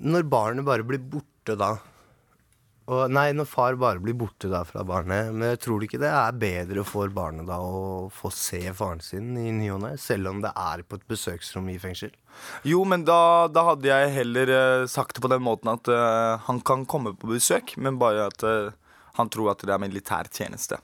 når 0.00 0.28
barnet 0.30 0.64
bare 0.64 0.86
blir 0.86 1.02
borte 1.02 1.58
da 1.60 1.74
og, 2.90 3.02
Nei, 3.14 3.28
når 3.36 3.46
far 3.46 3.76
bare 3.78 4.02
blir 4.02 4.16
borte 4.18 4.48
da 4.50 4.64
fra 4.66 4.82
barnet 4.86 5.30
Men 5.30 5.56
tror 5.62 5.78
du 5.78 5.86
ikke 5.86 6.00
det 6.02 6.10
er 6.10 6.38
bedre 6.38 6.82
for 6.86 7.12
barnet 7.14 7.46
da 7.46 7.60
å 7.62 8.08
få 8.12 8.32
se 8.34 8.60
faren 8.74 9.02
sin 9.04 9.36
i 9.38 9.52
ny 9.54 9.70
og 9.74 9.82
ne, 9.84 9.92
selv 10.00 10.32
om 10.32 10.42
det 10.42 10.50
er 10.58 10.82
på 10.82 10.98
et 10.98 11.06
besøksrom 11.10 11.70
i 11.70 11.78
fengsel? 11.82 12.10
Jo, 12.66 12.82
men 12.88 13.06
da, 13.06 13.46
da 13.52 13.66
hadde 13.70 13.90
jeg 13.90 14.14
heller 14.16 14.54
eh, 14.56 14.86
sagt 14.90 15.16
det 15.16 15.22
på 15.24 15.30
den 15.30 15.44
måten 15.44 15.70
at 15.72 15.90
uh, 15.92 16.40
han 16.48 16.62
kan 16.66 16.86
komme 16.88 17.12
på 17.14 17.30
besøk, 17.34 17.76
men 17.76 18.00
bare 18.00 18.26
at 18.32 18.46
uh, 18.46 18.72
han 19.18 19.30
tror 19.30 19.52
at 19.52 19.62
det 19.66 19.74
er 19.74 19.82
militær 19.82 20.30
tjeneste. 20.32 20.80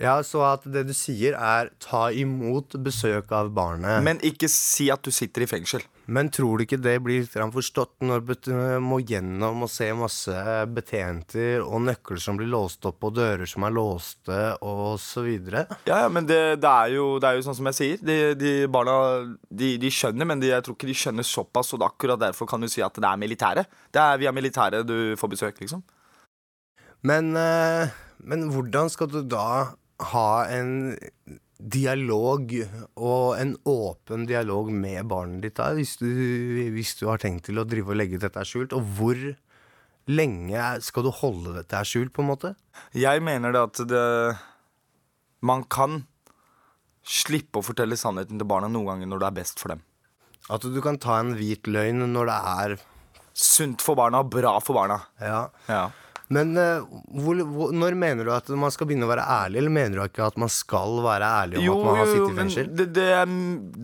Ja, 0.00 0.14
så 0.24 0.40
at 0.46 0.64
det 0.72 0.86
du 0.88 0.94
sier 0.96 1.34
er 1.36 1.68
ta 1.82 2.06
imot 2.16 2.78
besøk 2.80 3.32
av 3.36 3.50
barnet. 3.52 4.00
Men, 4.04 4.20
ikke 4.24 4.48
si 4.48 4.88
at 4.92 5.02
du 5.04 5.12
sitter 5.12 5.44
i 5.44 5.48
fengsel. 5.50 5.84
Men 6.12 6.30
tror 6.32 6.58
du 6.58 6.64
ikke 6.64 6.80
det 6.80 6.96
blir 7.04 7.20
litt 7.22 7.34
forstått 7.54 8.00
når 8.02 8.24
du 8.24 8.54
må 8.82 8.98
gjennom 9.04 9.66
og 9.66 9.70
se 9.70 9.90
masse 9.94 10.32
betjenter 10.74 11.62
og 11.62 11.84
nøkler 11.84 12.22
som 12.24 12.40
blir 12.40 12.50
låst 12.50 12.88
opp 12.88 13.04
og 13.06 13.14
dører 13.20 13.46
som 13.46 13.66
er 13.68 13.76
låste 13.76 14.40
og 14.64 14.96
så 15.00 15.22
videre? 15.26 15.66
Ja, 15.86 16.02
ja, 16.06 16.08
men 16.12 16.26
det, 16.26 16.40
det, 16.64 16.72
er 16.72 16.96
jo, 16.96 17.06
det 17.22 17.28
er 17.28 17.38
jo 17.38 17.44
sånn 17.46 17.58
som 17.60 17.68
jeg 17.70 17.78
sier. 17.78 18.02
De, 18.02 18.16
de 18.38 18.54
barna 18.72 18.96
de, 19.48 19.74
de 19.82 19.92
skjønner, 19.92 20.28
men 20.28 20.42
de, 20.42 20.50
jeg 20.54 20.64
tror 20.64 20.78
ikke 20.78 20.90
de 20.90 20.96
skjønner 20.98 21.28
såpass. 21.28 21.74
Og 21.76 21.84
akkurat 21.86 22.20
derfor 22.24 22.48
kan 22.50 22.64
du 22.64 22.70
si 22.72 22.82
at 22.82 22.96
det 22.96 23.08
er 23.08 23.20
militæret. 23.20 23.78
Det 23.92 24.02
er 24.02 24.24
via 24.24 24.32
militæret 24.34 24.88
du 24.88 25.12
får 25.20 25.34
besøk, 25.36 25.62
liksom. 25.62 25.84
Men, 27.06 27.32
eh, 27.36 27.92
men 28.24 28.48
hvordan 28.54 28.90
skal 28.90 29.10
du 29.10 29.22
da 29.26 29.74
ha 30.10 30.44
en 30.50 30.72
dialog, 31.62 32.50
og 32.98 33.38
en 33.38 33.54
åpen 33.68 34.26
dialog 34.26 34.72
med 34.74 35.06
barnet 35.10 35.44
ditt 35.46 35.58
da, 35.60 35.70
hvis 35.76 35.94
du, 36.00 36.08
hvis 36.74 36.96
du 36.98 37.06
har 37.10 37.22
tenkt 37.22 37.46
til 37.46 37.60
å 37.62 37.66
drive 37.68 37.94
og 37.94 38.00
legge 38.00 38.20
dette 38.22 38.42
skjult? 38.48 38.74
Og 38.74 38.86
hvor 38.98 39.20
lenge 40.10 40.70
skal 40.82 41.06
du 41.06 41.12
holde 41.14 41.54
dette 41.60 41.84
skjult, 41.86 42.12
på 42.14 42.24
en 42.24 42.32
måte? 42.32 42.54
Jeg 42.98 43.22
mener 43.22 43.54
det 43.54 43.62
at 43.68 43.84
det 43.88 44.06
Man 45.42 45.64
kan 45.66 46.04
slippe 47.02 47.58
å 47.58 47.66
fortelle 47.66 47.98
sannheten 47.98 48.38
til 48.38 48.46
barna 48.46 48.68
noen 48.70 48.92
ganger 48.92 49.10
når 49.10 49.22
det 49.22 49.28
er 49.28 49.38
best 49.40 49.62
for 49.62 49.74
dem. 49.74 49.82
At 50.50 50.62
du 50.62 50.78
kan 50.82 50.98
ta 51.02 51.18
en 51.18 51.34
hvit 51.38 51.66
løgn 51.70 52.06
når 52.12 52.30
det 52.30 52.40
er 52.54 52.80
Sunt 53.32 53.80
for 53.80 53.96
barna, 53.96 54.20
bra 54.28 54.58
for 54.60 54.76
barna. 54.76 54.98
Ja. 55.16 55.46
Ja. 55.64 55.86
Men 56.32 56.56
eh, 56.56 56.84
hvor, 57.22 57.42
hvor, 57.52 57.74
når 57.76 57.96
mener 57.98 58.26
du 58.28 58.32
at 58.34 58.48
man 58.56 58.72
skal 58.72 58.88
begynne 58.88 59.06
å 59.06 59.10
være 59.10 59.26
ærlig, 59.26 59.60
eller 59.60 59.74
mener 59.74 59.98
du 59.98 60.02
ikke 60.04 60.30
at 60.30 60.38
man 60.40 60.50
skal 60.52 60.98
være 61.04 61.28
ærlig 61.42 61.60
om 61.60 61.68
at 61.74 61.86
man 61.86 62.00
har 62.00 62.10
sittet 62.10 62.32
i 62.32 62.38
fengsel? 62.40 62.72
det, 62.78 62.88
det, 62.96 63.06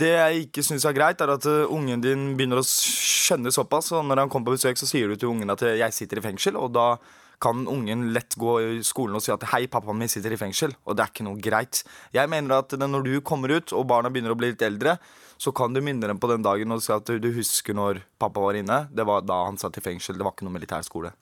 det 0.04 0.10
jeg 0.14 0.42
ikke 0.46 0.64
syns 0.66 0.88
er 0.88 0.96
greit, 0.96 1.22
er 1.24 1.34
at 1.34 1.48
uh, 1.50 1.74
ungen 1.74 2.02
din 2.04 2.32
begynner 2.38 2.62
å 2.62 2.66
skjønne 2.66 3.52
såpass. 3.54 3.92
Og 3.96 4.06
når 4.08 4.24
han 4.24 4.32
kommer 4.32 4.52
på 4.52 4.58
besøk, 4.58 4.80
så 4.80 4.88
sier 4.88 5.10
du 5.10 5.18
til 5.18 5.32
ungen 5.32 5.52
at 5.52 5.64
uh, 5.66 5.74
'jeg 5.76 5.96
sitter 5.96 6.22
i 6.22 6.26
fengsel', 6.30 6.58
og 6.58 6.72
da 6.76 6.90
kan 7.38 7.68
ungen 7.70 8.08
lett 8.14 8.34
gå 8.34 8.56
i 8.64 8.82
skolen 8.82 9.14
og 9.18 9.22
si 9.22 9.30
at 9.34 9.44
'hei, 9.52 9.66
pappaen 9.70 9.98
min 9.98 10.10
sitter 10.10 10.32
i 10.34 10.40
fengsel', 10.40 10.74
og 10.86 10.96
det 10.96 11.04
er 11.04 11.12
ikke 11.12 11.28
noe 11.28 11.38
greit. 11.38 11.84
Jeg 12.14 12.30
mener 12.30 12.58
at 12.58 12.72
når 12.72 13.04
du 13.04 13.20
kommer 13.20 13.52
ut, 13.52 13.72
og 13.72 13.86
barna 13.86 14.10
begynner 14.10 14.34
å 14.34 14.38
bli 14.38 14.54
litt 14.54 14.62
eldre, 14.62 14.98
så 15.38 15.52
kan 15.54 15.72
du 15.72 15.80
minne 15.80 16.06
dem 16.06 16.18
på 16.18 16.30
den 16.32 16.42
dagen 16.42 16.72
og 16.74 16.82
si 16.82 16.90
at 16.92 17.06
du 17.06 17.28
husker 17.36 17.74
når 17.74 18.02
pappa 18.18 18.42
var 18.42 18.58
inne. 18.58 18.88
Det 18.90 19.06
var 19.06 19.22
da 19.22 19.44
han 19.46 19.58
satt 19.60 19.78
i 19.78 19.84
fengsel. 19.84 20.18
Det 20.18 20.26
var 20.26 20.34
ikke 20.34 20.48
noe 20.48 20.56
militærskole. 20.56 21.12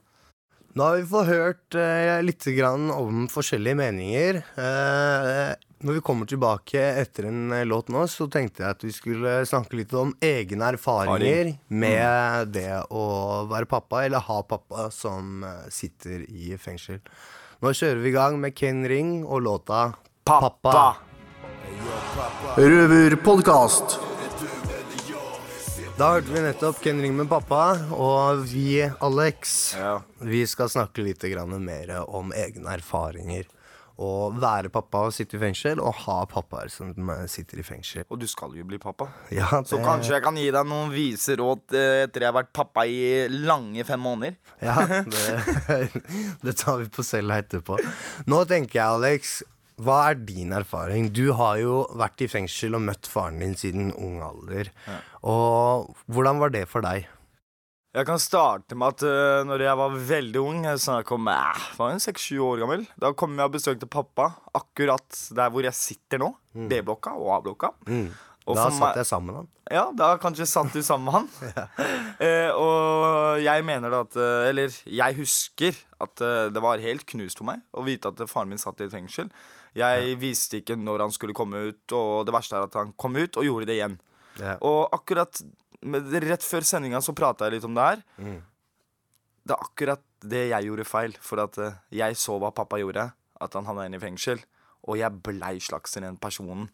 Nå 0.76 0.85
har 0.85 0.97
vi 0.97 1.06
fått 1.09 1.30
hørt 1.30 1.75
eh, 1.80 2.18
litt 2.21 2.45
grann 2.52 2.90
om 2.92 3.23
forskjellige 3.33 3.78
meninger. 3.78 4.42
Eh, 4.61 5.54
når 5.88 5.97
vi 5.97 6.02
kommer 6.04 6.28
tilbake 6.28 6.83
etter 7.00 7.30
en 7.30 7.54
eh, 7.56 7.62
låt 7.64 7.88
nå, 7.88 8.02
så 8.12 8.26
tenkte 8.28 8.61
jeg 8.61 8.76
at 8.76 8.85
vi 8.85 8.92
skulle 8.92 9.38
snakke 9.49 9.78
litt 9.78 9.95
om 9.97 10.12
egne 10.21 10.68
erfaringer 10.75 11.54
med 11.73 12.52
det 12.52 12.83
å 12.92 13.06
være 13.49 13.71
pappa, 13.73 14.02
eller 14.04 14.21
ha 14.26 14.37
pappa 14.45 14.90
som 14.92 15.47
eh, 15.49 15.64
sitter 15.73 16.26
i 16.28 16.52
fengsel. 16.61 17.00
Nå 17.64 17.73
kjører 17.73 18.02
vi 18.04 18.12
i 18.12 18.16
gang 18.18 18.37
med 18.42 18.52
Ken 18.52 18.85
Ring 18.85 19.23
og 19.25 19.47
låta 19.49 19.87
Pappa! 20.28 20.99
Røverpodkast. 22.61 23.97
Da 25.97 26.11
hørte 26.12 26.29
vi 26.29 26.43
nettopp 26.45 26.83
Ken 26.85 26.99
Ring 27.00 27.15
med 27.17 27.29
pappa, 27.31 27.62
og 27.97 28.43
vi, 28.50 28.83
Alex, 29.00 29.75
Ja. 29.79 30.03
vi 30.21 30.43
skal 30.47 30.69
snakke 30.69 31.03
litt 31.03 31.23
mer 31.59 32.05
om 32.07 32.33
egne 32.33 32.69
erfaringer. 32.76 33.47
Å 33.99 34.29
være 34.38 34.69
pappa 34.69 35.07
og 35.07 35.12
sitte 35.15 35.37
i 35.37 35.41
fengsel, 35.41 35.81
og 35.81 35.95
ha 36.05 36.26
pappaer 36.26 36.69
som 36.69 36.93
sitter 37.26 37.61
i 37.61 37.62
fengsel. 37.62 38.05
Og 38.11 38.19
du 38.21 38.26
skal 38.26 38.53
jo 38.55 38.62
bli 38.65 38.76
pappa. 38.76 39.09
Ja, 39.31 39.62
Så 39.65 39.79
kanskje 39.81 40.12
jeg 40.17 40.23
kan 40.23 40.37
gi 40.37 40.50
deg 40.50 40.67
noen 40.67 40.91
vise 40.93 41.35
råd 41.35 41.73
eh, 41.73 42.05
etter 42.05 42.21
jeg 42.21 42.29
har 42.31 42.43
vært 42.43 42.53
pappa 42.53 42.85
i 42.85 43.26
lange 43.31 43.83
fem 43.87 43.99
måneder. 43.99 44.37
Ja, 44.61 44.76
det, 44.85 45.93
det 46.45 46.57
tar 46.59 46.76
vi 46.76 46.91
på 46.93 47.03
cella 47.03 47.41
etterpå. 47.41 47.81
Nå 48.26 48.45
tenker 48.45 48.83
jeg, 48.83 48.87
Alex, 48.87 49.43
hva 49.83 49.97
er 50.11 50.21
din 50.25 50.54
erfaring? 50.56 51.11
Du 51.12 51.35
har 51.37 51.59
jo 51.61 51.83
vært 51.99 52.23
i 52.25 52.30
fengsel 52.33 52.78
og 52.78 52.85
møtt 52.87 53.09
faren 53.11 53.42
din 53.42 53.56
siden 53.59 53.92
ung 53.92 54.23
alder. 54.25 54.71
Og 55.21 55.92
hvordan 56.09 56.40
var 56.40 56.54
det 56.54 56.64
for 56.71 56.85
deg? 56.87 57.04
Jeg 57.97 58.04
kan 58.04 58.21
starte 58.21 58.76
med 58.76 58.92
at 58.92 59.04
uh, 59.09 59.42
når 59.49 59.62
jeg 59.64 59.80
var 59.80 59.99
veldig 60.11 60.40
ung, 60.42 60.64
så 60.76 60.99
jeg 60.99 61.06
kom 61.09 61.23
om 61.25 61.30
eh, 61.33 61.66
var 61.78 61.95
jeg 61.95 62.02
seks-sju 62.04 62.42
år 62.45 62.61
gammel, 62.61 62.83
da 63.00 63.14
kom 63.16 63.38
jeg 63.38 63.49
og 63.49 63.54
besøkte 63.54 63.88
pappa 63.88 64.35
akkurat 64.56 65.21
der 65.37 65.52
hvor 65.52 65.64
jeg 65.64 65.76
sitter 65.78 66.21
nå. 66.21 66.35
B-blokka 66.68 67.14
og 67.16 67.38
A-blokka. 67.38 67.73
Og 67.87 67.92
Mm. 67.97 68.09
Da 68.47 68.68
satt 68.71 68.99
jeg 69.00 69.09
sammen 69.09 69.33
med 69.33 69.38
han. 69.40 69.49
Ja, 69.75 69.85
da 69.90 70.12
kanskje 70.23 70.47
satt 70.47 70.71
du 70.71 70.78
sammen 70.87 71.09
med 71.09 71.16
han. 71.16 71.66
eh, 72.26 72.50
og 72.54 73.40
jeg 73.42 73.64
mener 73.66 73.90
da 73.90 74.04
at 74.04 74.14
eh, 74.14 74.50
Eller 74.52 74.76
jeg 74.87 75.16
husker 75.18 75.80
at 75.99 76.23
eh, 76.23 76.47
det 76.54 76.62
var 76.62 76.83
helt 76.85 77.02
knust 77.11 77.40
for 77.42 77.49
meg 77.49 77.64
å 77.75 77.83
vite 77.87 78.12
at 78.12 78.23
faren 78.30 78.52
min 78.52 78.62
satt 78.62 78.85
i 78.85 78.90
fengsel. 78.92 79.33
Jeg 79.76 80.16
visste 80.21 80.61
ikke 80.62 80.76
når 80.80 81.06
han 81.06 81.14
skulle 81.14 81.37
komme 81.37 81.66
ut, 81.68 81.85
og 81.97 82.26
det 82.26 82.35
verste 82.35 82.56
er 82.56 82.66
at 82.68 82.76
han 82.78 82.95
kom 82.97 83.16
ut 83.18 83.37
og 83.37 83.45
gjorde 83.45 83.68
det 83.68 83.78
igjen. 83.78 83.97
Ja. 84.40 84.56
Og 84.64 84.88
akkurat 84.95 85.42
rett 86.26 86.45
før 86.45 86.66
sendinga 86.66 87.00
så 87.04 87.14
prata 87.16 87.47
jeg 87.47 87.59
litt 87.59 87.68
om 87.68 87.76
det 87.76 87.85
her. 87.90 88.02
Mm. 88.16 88.40
Det 89.47 89.54
er 89.54 89.68
akkurat 89.68 90.02
det 90.26 90.42
jeg 90.50 90.68
gjorde 90.68 90.88
feil, 90.88 91.14
for 91.23 91.45
at 91.45 91.59
eh, 91.62 91.78
jeg 92.00 92.18
så 92.18 92.38
hva 92.40 92.50
pappa 92.54 92.80
gjorde. 92.80 93.11
At 93.40 93.54
han 93.54 93.68
havna 93.68 93.85
inn 93.87 93.99
i 93.99 94.02
fengsel. 94.02 94.40
Og 94.88 94.99
jeg 94.99 95.23
blei 95.23 95.56
slags 95.62 95.95
den 95.99 96.16
personen. 96.18 96.71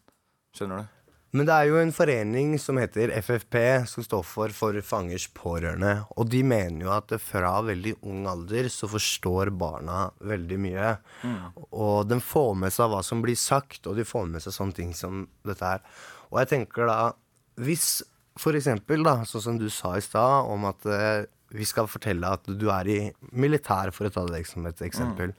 Skjønner 0.55 0.83
du? 0.83 1.02
Men 1.33 1.47
det 1.49 1.53
er 1.55 1.69
jo 1.71 1.79
en 1.81 1.93
forening 1.95 2.51
som 2.61 2.77
heter 2.77 3.09
FFP, 3.17 3.55
som 3.89 4.05
står 4.05 4.21
for 4.27 4.53
For 4.53 4.77
fangers 4.85 5.25
pårørende. 5.33 6.05
Og 6.13 6.29
de 6.29 6.43
mener 6.45 6.85
jo 6.85 6.91
at 6.93 7.09
fra 7.23 7.55
veldig 7.65 7.95
ung 8.05 8.27
alder 8.29 8.69
så 8.69 8.89
forstår 8.91 9.49
barna 9.57 10.11
veldig 10.21 10.59
mye. 10.61 10.91
Og 11.71 12.05
de 12.09 12.19
får 12.21 12.53
med 12.61 12.75
seg 12.75 12.91
hva 12.93 13.01
som 13.05 13.23
blir 13.25 13.39
sagt, 13.39 13.87
og 13.89 13.97
de 13.97 14.05
får 14.05 14.29
med 14.29 14.45
seg 14.45 14.53
sånne 14.53 14.77
ting 14.77 14.93
som 14.93 15.25
dette 15.47 15.73
her. 15.73 15.81
Og 16.29 16.43
jeg 16.43 16.51
tenker 16.53 16.89
da, 16.89 16.99
hvis 17.61 18.03
for 18.39 18.57
eksempel, 18.57 19.03
da, 19.05 19.19
sånn 19.29 19.45
som 19.47 19.57
du 19.61 19.67
sa 19.73 19.95
i 19.97 20.05
stad, 20.05 20.47
om 20.49 20.65
at 20.69 20.85
eh, 20.89 21.25
vi 21.53 21.65
skal 21.69 21.87
fortelle 21.89 22.29
at 22.33 22.47
du 22.49 22.65
er 22.73 22.89
i 22.89 22.97
militær, 23.37 23.91
for 23.93 24.09
å 24.09 24.13
ta 24.13 24.25
det 24.29 24.43
som 24.49 24.65
et 24.65 24.81
eksempel. 24.85 25.33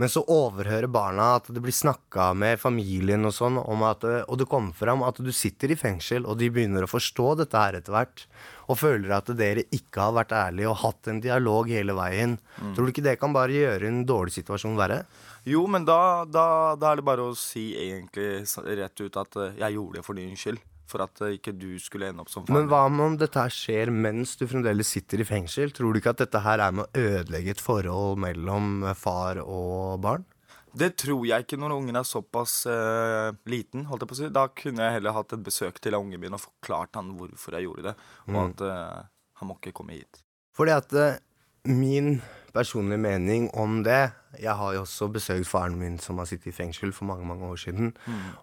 Men 0.00 0.08
så 0.08 0.22
overhører 0.24 0.88
barna 0.88 1.34
at 1.36 1.50
det 1.52 1.60
blir 1.60 1.76
snakka 1.76 2.30
med 2.32 2.60
familien 2.62 3.28
og 3.28 3.34
sånn, 3.36 3.58
om 3.60 3.84
at, 3.84 4.06
eh, 4.08 4.22
og 4.24 4.40
det 4.40 4.48
kommer 4.48 4.72
fram 4.76 5.04
at 5.04 5.20
du 5.20 5.28
sitter 5.36 5.74
i 5.74 5.76
fengsel, 5.76 6.24
og 6.24 6.38
de 6.40 6.48
begynner 6.48 6.86
å 6.86 6.90
forstå 6.90 7.34
dette 7.42 7.60
her 7.60 7.76
etter 7.76 7.92
hvert, 7.92 8.24
og 8.70 8.78
føler 8.80 9.12
at 9.12 9.28
dere 9.36 9.66
ikke 9.74 10.06
har 10.06 10.16
vært 10.16 10.32
ærlige 10.32 10.70
og 10.70 10.80
hatt 10.84 11.10
en 11.12 11.20
dialog 11.20 11.68
hele 11.68 11.92
veien. 11.98 12.38
Tror 12.56 12.86
du 12.86 12.94
ikke 12.94 13.04
det 13.04 13.18
kan 13.20 13.34
bare 13.36 13.52
gjøre 13.52 13.90
en 13.90 14.04
dårlig 14.08 14.38
situasjon 14.38 14.78
verre? 14.78 15.02
Jo, 15.48 15.66
men 15.68 15.84
da, 15.88 16.24
da, 16.28 16.76
da 16.80 16.92
er 16.92 17.00
det 17.00 17.06
bare 17.08 17.28
å 17.28 17.36
si 17.36 17.70
egentlig 17.76 18.44
rett 18.80 19.00
ut 19.04 19.20
at 19.20 19.40
eh, 19.40 19.56
jeg 19.60 19.76
gjorde 19.76 20.00
det 20.00 20.06
for 20.06 20.16
din 20.16 20.36
skyld. 20.38 20.64
For 20.90 21.04
at 21.04 21.22
eh, 21.24 21.36
ikke 21.38 21.54
du 21.54 21.70
skulle 21.82 22.10
ende 22.10 22.24
opp 22.24 22.32
som 22.32 22.48
Men 22.50 22.68
hva 22.70 22.82
om 22.90 23.16
dette 23.20 23.38
her 23.38 23.54
skjer 23.54 23.92
mens 23.94 24.34
du 24.40 24.46
fremdeles 24.50 24.90
sitter 24.90 25.22
i 25.22 25.28
fengsel? 25.28 25.72
Tror 25.76 25.94
du 25.94 26.00
ikke 26.00 26.14
at 26.16 26.24
dette 26.24 26.42
her 26.44 26.62
er 26.64 26.74
med 26.74 26.88
å 26.88 27.06
ødelegge 27.06 27.54
et 27.54 27.62
forhold 27.62 28.20
mellom 28.24 28.84
far 28.98 29.42
og 29.44 30.00
barn? 30.04 30.26
Det 30.70 30.92
tror 31.02 31.24
jeg 31.26 31.44
ikke 31.44 31.58
når 31.58 31.72
ungen 31.74 31.98
er 31.98 32.06
såpass 32.06 32.60
uh, 32.70 33.34
liten. 33.50 33.88
holdt 33.90 34.04
jeg 34.04 34.10
på 34.10 34.14
å 34.14 34.18
si. 34.20 34.28
Da 34.34 34.44
kunne 34.54 34.84
jeg 34.86 35.00
heller 35.00 35.16
hatt 35.16 35.34
et 35.34 35.42
besøk 35.42 35.80
til 35.82 35.96
ungen 35.98 36.22
min 36.22 36.36
og 36.36 36.44
forklart 36.44 36.98
han 36.98 37.16
hvorfor 37.18 37.56
jeg 37.58 37.66
gjorde 37.66 37.88
det. 37.88 37.94
Og 38.30 38.38
at 38.44 38.62
uh, 38.62 39.08
han 39.40 39.50
må 39.50 39.58
ikke 39.58 39.74
komme 39.80 39.98
hit. 39.98 40.22
Fordi 40.54 40.76
at 40.76 40.94
uh, 40.94 41.18
min 41.66 42.20
personlige 42.54 43.02
mening 43.02 43.50
om 43.58 43.82
det. 43.86 44.12
Jeg 44.38 44.54
har 44.56 44.74
jo 44.74 44.84
også 44.84 45.10
besøkt 45.10 45.50
faren 45.50 45.78
min 45.78 45.98
som 45.98 46.18
har 46.18 46.30
sittet 46.30 46.52
i 46.52 46.56
fengsel 46.56 46.94
for 46.94 47.08
mange 47.10 47.26
mange 47.26 47.46
år 47.46 47.58
siden. 47.58 47.92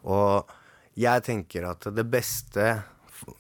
Og 0.04 0.52
jeg 0.98 1.24
tenker 1.28 1.68
at 1.70 1.88
det 1.94 2.06
beste, 2.10 2.70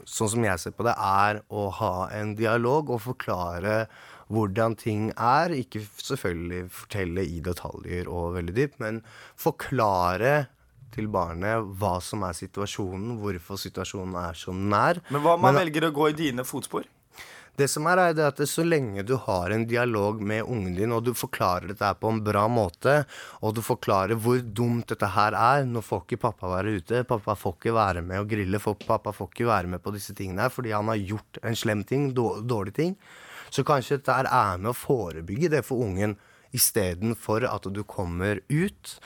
sånn 0.05 0.29
som 0.33 0.45
jeg 0.45 0.61
ser 0.61 0.75
på 0.77 0.85
det, 0.87 0.93
er 0.97 1.41
å 1.49 1.67
ha 1.79 1.95
en 2.13 2.35
dialog 2.37 2.91
og 2.93 3.01
forklare 3.07 3.87
hvordan 4.33 4.75
ting 4.77 5.09
er. 5.13 5.53
Ikke 5.55 5.81
selvfølgelig 6.03 6.67
fortelle 6.83 7.25
i 7.25 7.39
detaljer 7.45 8.09
og 8.11 8.35
veldig 8.37 8.55
dypt, 8.57 8.77
men 8.83 9.01
forklare 9.39 10.47
til 10.93 11.09
barnet 11.13 11.65
hva 11.79 11.97
som 12.01 12.23
er 12.25 12.35
situasjonen, 12.37 13.17
hvorfor 13.21 13.59
situasjonen 13.61 14.15
er 14.21 14.37
som 14.39 14.59
den 14.63 14.73
er. 14.77 15.01
Men 15.11 15.21
hva 15.23 15.35
om 15.35 15.41
man 15.41 15.53
Men- 15.53 15.65
velger 15.65 15.89
å 15.89 15.93
gå 15.93 16.09
i 16.09 16.17
dine 16.17 16.45
fotspor? 16.47 16.85
Det 17.57 17.65
som 17.71 17.87
er, 17.89 17.99
er 18.11 18.19
at 18.27 18.41
så 18.45 18.61
lenge 18.65 19.01
du 19.07 19.15
har 19.17 19.49
en 19.53 19.63
dialog 19.65 20.19
med 20.21 20.45
ungen 20.45 20.75
din, 20.77 20.91
og 20.93 21.07
du 21.07 21.13
forklarer 21.17 21.71
dette 21.71 21.89
på 21.97 22.11
en 22.13 22.19
bra 22.23 22.43
måte, 22.51 22.99
og 23.41 23.55
du 23.57 23.63
forklarer 23.65 24.19
hvor 24.21 24.43
dumt 24.45 24.91
dette 24.93 25.09
her 25.15 25.33
er 25.33 25.65
Nå 25.65 25.81
får 25.81 26.03
ikke 26.05 26.21
pappa 26.27 26.51
være 26.51 26.75
ute, 26.77 27.01
pappa 27.09 27.33
får 27.35 27.57
ikke 27.57 27.73
være 27.73 28.05
med 28.05 28.21
og 28.21 28.29
grille, 28.29 28.61
pappa 28.61 29.13
får 29.15 29.31
ikke 29.33 29.49
være 29.49 29.73
med 29.73 29.81
på 29.81 29.93
disse 29.95 30.13
tingene 30.17 30.45
her 30.45 30.53
fordi 30.53 30.75
han 30.75 30.91
har 30.93 31.01
gjort 31.01 31.41
en 31.43 31.57
slem 31.57 31.83
ting, 31.83 32.11
då- 32.13 32.41
dårlig 32.45 32.75
ting. 32.77 32.95
Så 33.49 33.63
kanskje 33.65 33.97
dette 33.97 34.13
er 34.21 34.57
med 34.61 34.73
å 34.73 34.77
forebygge 34.77 35.49
det 35.49 35.65
for 35.65 35.81
ungen, 35.81 36.17
istedenfor 36.53 37.47
at 37.49 37.65
du 37.73 37.81
kommer 37.83 38.39
ut. 38.49 38.99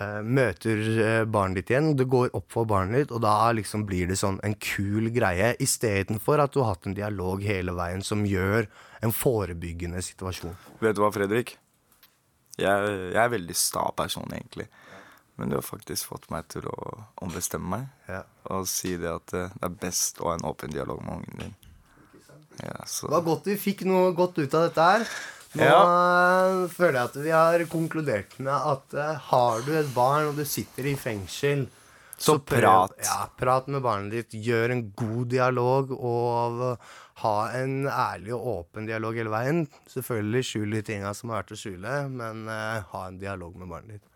Eh, 0.00 0.18
møter 0.22 0.80
eh, 1.04 1.24
barnet 1.28 1.60
ditt 1.62 1.72
igjen, 1.74 1.92
det 1.98 2.06
går 2.10 2.30
opp 2.38 2.50
for 2.54 2.68
barnet 2.70 3.02
ditt, 3.04 3.14
og 3.14 3.22
da 3.24 3.50
liksom 3.56 3.84
blir 3.88 4.08
det 4.10 4.18
sånn 4.20 4.40
en 4.46 4.54
kul 4.62 5.10
greie, 5.14 5.54
istedenfor 5.62 6.42
at 6.44 6.54
du 6.54 6.60
har 6.62 6.74
hatt 6.76 6.86
en 6.90 6.96
dialog 6.98 7.42
hele 7.46 7.74
veien 7.76 8.02
som 8.06 8.24
gjør 8.26 8.68
en 9.02 9.14
forebyggende 9.14 10.02
situasjon. 10.02 10.56
Vet 10.82 10.96
du 10.98 11.02
hva, 11.04 11.12
Fredrik? 11.14 11.56
Jeg, 12.58 12.90
jeg 13.14 13.22
er 13.22 13.30
veldig 13.30 13.54
sta 13.54 13.84
person, 13.94 14.26
egentlig. 14.34 14.66
Men 15.38 15.52
du 15.52 15.54
har 15.54 15.62
faktisk 15.62 16.08
fått 16.10 16.24
meg 16.34 16.48
til 16.50 16.64
å 16.66 16.78
ombestemme 17.22 17.68
meg 17.70 18.10
Ja. 18.10 18.24
og 18.50 18.64
si 18.66 18.96
det 18.98 19.06
at 19.12 19.34
eh, 19.38 19.52
det 19.54 19.68
er 19.68 19.76
best 19.86 20.18
å 20.18 20.32
ha 20.32 20.34
en 20.34 20.46
åpen 20.48 20.72
dialog 20.74 20.98
med 21.06 21.20
ungen 21.20 21.42
din. 21.44 21.54
Ja, 22.58 22.80
så. 22.90 23.06
Det 23.06 23.14
var 23.14 23.22
godt 23.28 23.44
du 23.46 23.52
fikk 23.54 23.84
noe 23.86 24.10
godt 24.18 24.40
ut 24.42 24.54
av 24.58 24.64
dette 24.66 24.82
her. 24.82 25.04
Nå 25.58 25.66
ja. 25.66 26.68
føler 26.70 27.00
jeg 27.00 27.08
at 27.10 27.18
vi 27.24 27.32
har 27.34 27.64
konkludert 27.72 28.36
med 28.38 28.54
at 28.54 28.94
uh, 28.94 29.26
har 29.30 29.64
du 29.66 29.72
et 29.78 29.90
barn 29.94 30.30
og 30.30 30.38
du 30.38 30.44
sitter 30.46 30.86
i 30.86 30.94
fengsel 30.98 31.66
Så 32.18 32.36
så 32.36 32.38
prat. 32.42 32.94
Ja, 33.02 33.26
prat 33.38 33.68
med 33.70 33.82
barnet 33.82 34.14
ditt. 34.14 34.38
Gjør 34.42 34.74
en 34.74 34.84
god 34.98 35.28
dialog 35.30 35.92
og 35.94 36.62
eh, 36.66 36.94
ha 37.22 37.34
en 37.54 37.86
ærlig 37.86 38.34
og 38.34 38.48
åpen 38.54 38.88
dialog 38.90 39.18
hele 39.18 39.30
veien. 39.30 39.64
Selvfølgelig 39.90 40.42
skjul 40.48 40.74
de 40.74 40.82
tinga 40.86 41.14
som 41.14 41.30
har 41.30 41.44
vært 41.44 41.54
å 41.54 41.60
skjule, 41.60 42.00
men 42.10 42.46
uh, 42.50 42.82
ha 42.90 43.04
en 43.06 43.20
dialog 43.22 43.54
med 43.58 43.70
barnet 43.70 43.98
ditt. 43.98 44.07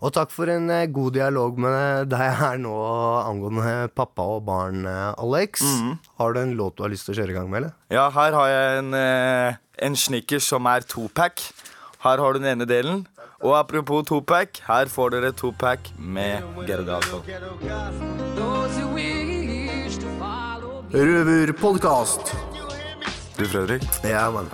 Og 0.00 0.12
takk 0.16 0.30
for 0.32 0.48
en 0.48 0.70
eh, 0.72 0.86
god 0.88 1.12
dialog 1.12 1.58
med 1.60 2.08
deg 2.08 2.30
her 2.38 2.56
nå 2.60 2.72
angående 3.20 3.90
pappa 3.92 4.24
og 4.36 4.46
barn, 4.46 4.86
eh, 4.88 5.10
Alex. 5.20 5.60
Mhm. 5.60 5.98
Har 6.22 6.32
du 6.32 6.40
en 6.40 6.54
låt 6.56 6.78
du 6.78 6.84
har 6.86 6.92
lyst 6.92 7.04
til 7.08 7.14
å 7.14 7.18
kjøre 7.20 7.34
i 7.34 7.36
gang 7.36 7.50
med, 7.52 7.60
eller? 7.60 7.74
Ja, 7.92 8.06
her 8.14 8.32
har 8.32 8.48
jeg 8.48 8.78
en, 8.78 8.94
eh, 8.94 9.60
en 9.84 9.96
snickers 9.96 10.48
som 10.48 10.66
er 10.66 10.80
topack. 10.88 11.44
Her 12.00 12.16
har 12.16 12.32
du 12.32 12.38
den 12.40 12.48
ene 12.48 12.66
delen. 12.66 13.06
Og 13.42 13.54
apropos 13.56 14.04
topack, 14.08 14.60
her 14.66 14.86
får 14.86 15.10
dere 15.10 15.32
topack 15.32 15.92
med 15.98 16.44
Gerdato. 16.66 17.22
Røverpodkast. 20.92 22.34
Du, 23.36 23.46
Fredrik. 23.46 23.82
Ja, 24.04 24.30
mann. 24.30 24.48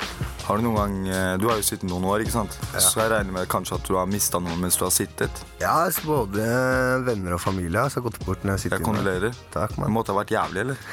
Har 0.46 0.60
du 0.60 0.62
noen 0.62 0.76
gang 0.78 1.08
eh, 1.10 1.32
Du 1.42 1.48
har 1.50 1.58
jo 1.58 1.64
sittet 1.66 1.88
noen 1.90 2.04
år, 2.06 2.22
ikke 2.22 2.36
sant? 2.36 2.54
Så 2.78 3.00
jeg 3.00 3.10
regner 3.10 3.34
med 3.34 3.48
kanskje 3.50 3.80
at 3.80 3.88
du 3.88 3.96
har 3.98 4.06
mista 4.06 4.38
noen 4.38 4.60
mens 4.62 4.76
du 4.78 4.84
har 4.86 4.92
sittet. 4.94 5.40
Ja, 5.58 5.74
så 5.90 6.04
både 6.06 6.44
venner 7.06 7.34
og 7.34 7.40
familie 7.42 7.82
har 7.82 8.04
gått 8.04 8.20
bort 8.22 8.44
når 8.44 8.54
jeg 8.54 8.66
sitter 8.66 8.78
Jeg 8.78 8.86
kondolerer. 8.86 9.34
Takk, 9.54 9.74
Det 9.74 9.88
måtte 9.90 10.14
ha 10.14 10.20
vært 10.20 10.34
jævlig, 10.36 10.62
eller? 10.62 10.84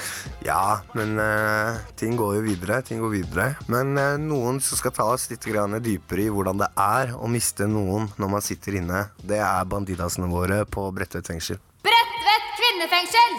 Ja, 0.47 0.79
men 0.97 1.19
uh, 1.21 1.77
ting 1.99 2.17
går 2.17 2.39
jo 2.39 2.45
videre. 2.47 2.79
Ting 2.87 3.03
går 3.03 3.13
videre. 3.13 3.45
Men 3.69 3.93
uh, 3.99 4.15
noen 4.17 4.57
som 4.63 4.79
skal 4.79 4.95
ta 4.95 5.05
oss 5.13 5.27
litt 5.29 5.45
grann 5.45 5.77
dypere 5.85 6.25
i 6.25 6.31
hvordan 6.33 6.63
det 6.63 6.71
er 6.81 7.13
å 7.13 7.29
miste 7.29 7.67
noen 7.69 8.09
når 8.17 8.31
man 8.33 8.45
sitter 8.45 8.79
inne, 8.81 9.03
det 9.21 9.37
er 9.43 9.69
bandidasene 9.69 10.31
våre 10.31 10.63
på 10.65 10.87
Bredtvet 10.97 11.29
fengsel. 11.29 11.61
Bredtvet 11.85 12.49
kvinnefengsel! 12.57 13.37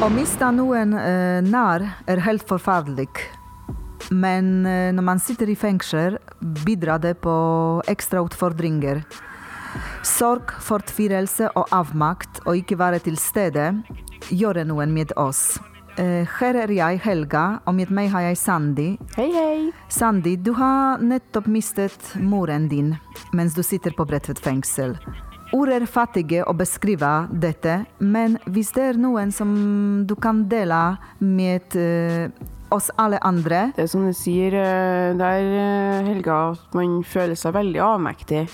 Å 0.00 0.08
miste 0.14 0.48
noen 0.56 0.96
uh, 0.96 1.44
nær 1.44 1.84
er 2.08 2.24
helt 2.24 2.48
forferdelig. 2.48 3.10
Men 4.10 4.66
eh, 4.66 4.90
når 4.92 5.06
man 5.06 5.22
sitter 5.22 5.50
i 5.50 5.56
fengsel, 5.58 6.18
bidrar 6.64 6.98
det 7.02 7.16
på 7.22 7.32
ekstra 7.90 8.22
utfordringer. 8.26 9.04
Sorg, 10.02 10.50
fortvilelse 10.66 11.52
og 11.54 11.70
avmakt 11.70 12.42
å 12.48 12.56
ikke 12.58 12.78
være 12.80 12.98
til 13.04 13.18
stede 13.20 13.70
gjør 14.34 14.64
noen 14.66 14.90
med 14.94 15.14
oss. 15.20 15.60
Eh, 15.98 16.26
Her 16.38 16.58
er 16.64 16.72
jeg, 16.74 17.00
Helga, 17.04 17.60
og 17.66 17.74
med 17.78 17.90
meg 17.94 18.10
har 18.10 18.28
jeg 18.28 18.38
Sandy. 18.40 18.88
Hei, 19.16 19.30
hei. 19.34 19.70
Sandy, 19.88 20.36
du 20.36 20.52
har 20.58 21.02
nettopp 21.02 21.46
mistet 21.50 22.14
moren 22.18 22.68
din 22.70 22.94
mens 23.36 23.54
du 23.54 23.62
sitter 23.62 23.94
på 23.94 24.06
Bredtvet 24.10 24.40
fengsel. 24.42 24.96
Ord 25.54 25.70
er 25.74 25.86
fattige 25.90 26.44
å 26.46 26.54
beskrive 26.54 27.10
dette, 27.42 27.80
men 27.98 28.38
hvis 28.46 28.70
det 28.74 28.84
er 28.92 28.98
noen 29.02 29.32
som 29.34 29.50
du 30.06 30.14
kan 30.18 30.44
dele 30.50 30.96
med 31.18 31.74
eh, 31.78 32.30
oss 32.74 32.90
alle 32.98 33.18
andre 33.26 33.70
Det 33.76 33.84
er 33.84 33.90
som 33.90 34.06
du 34.06 34.12
sier 34.16 34.54
eh, 34.56 35.16
der, 35.18 35.48
eh, 35.62 36.08
Helga, 36.08 36.52
at 36.54 36.74
man 36.76 37.00
føler 37.04 37.38
seg 37.38 37.54
veldig 37.56 37.82
avmektig. 37.84 38.46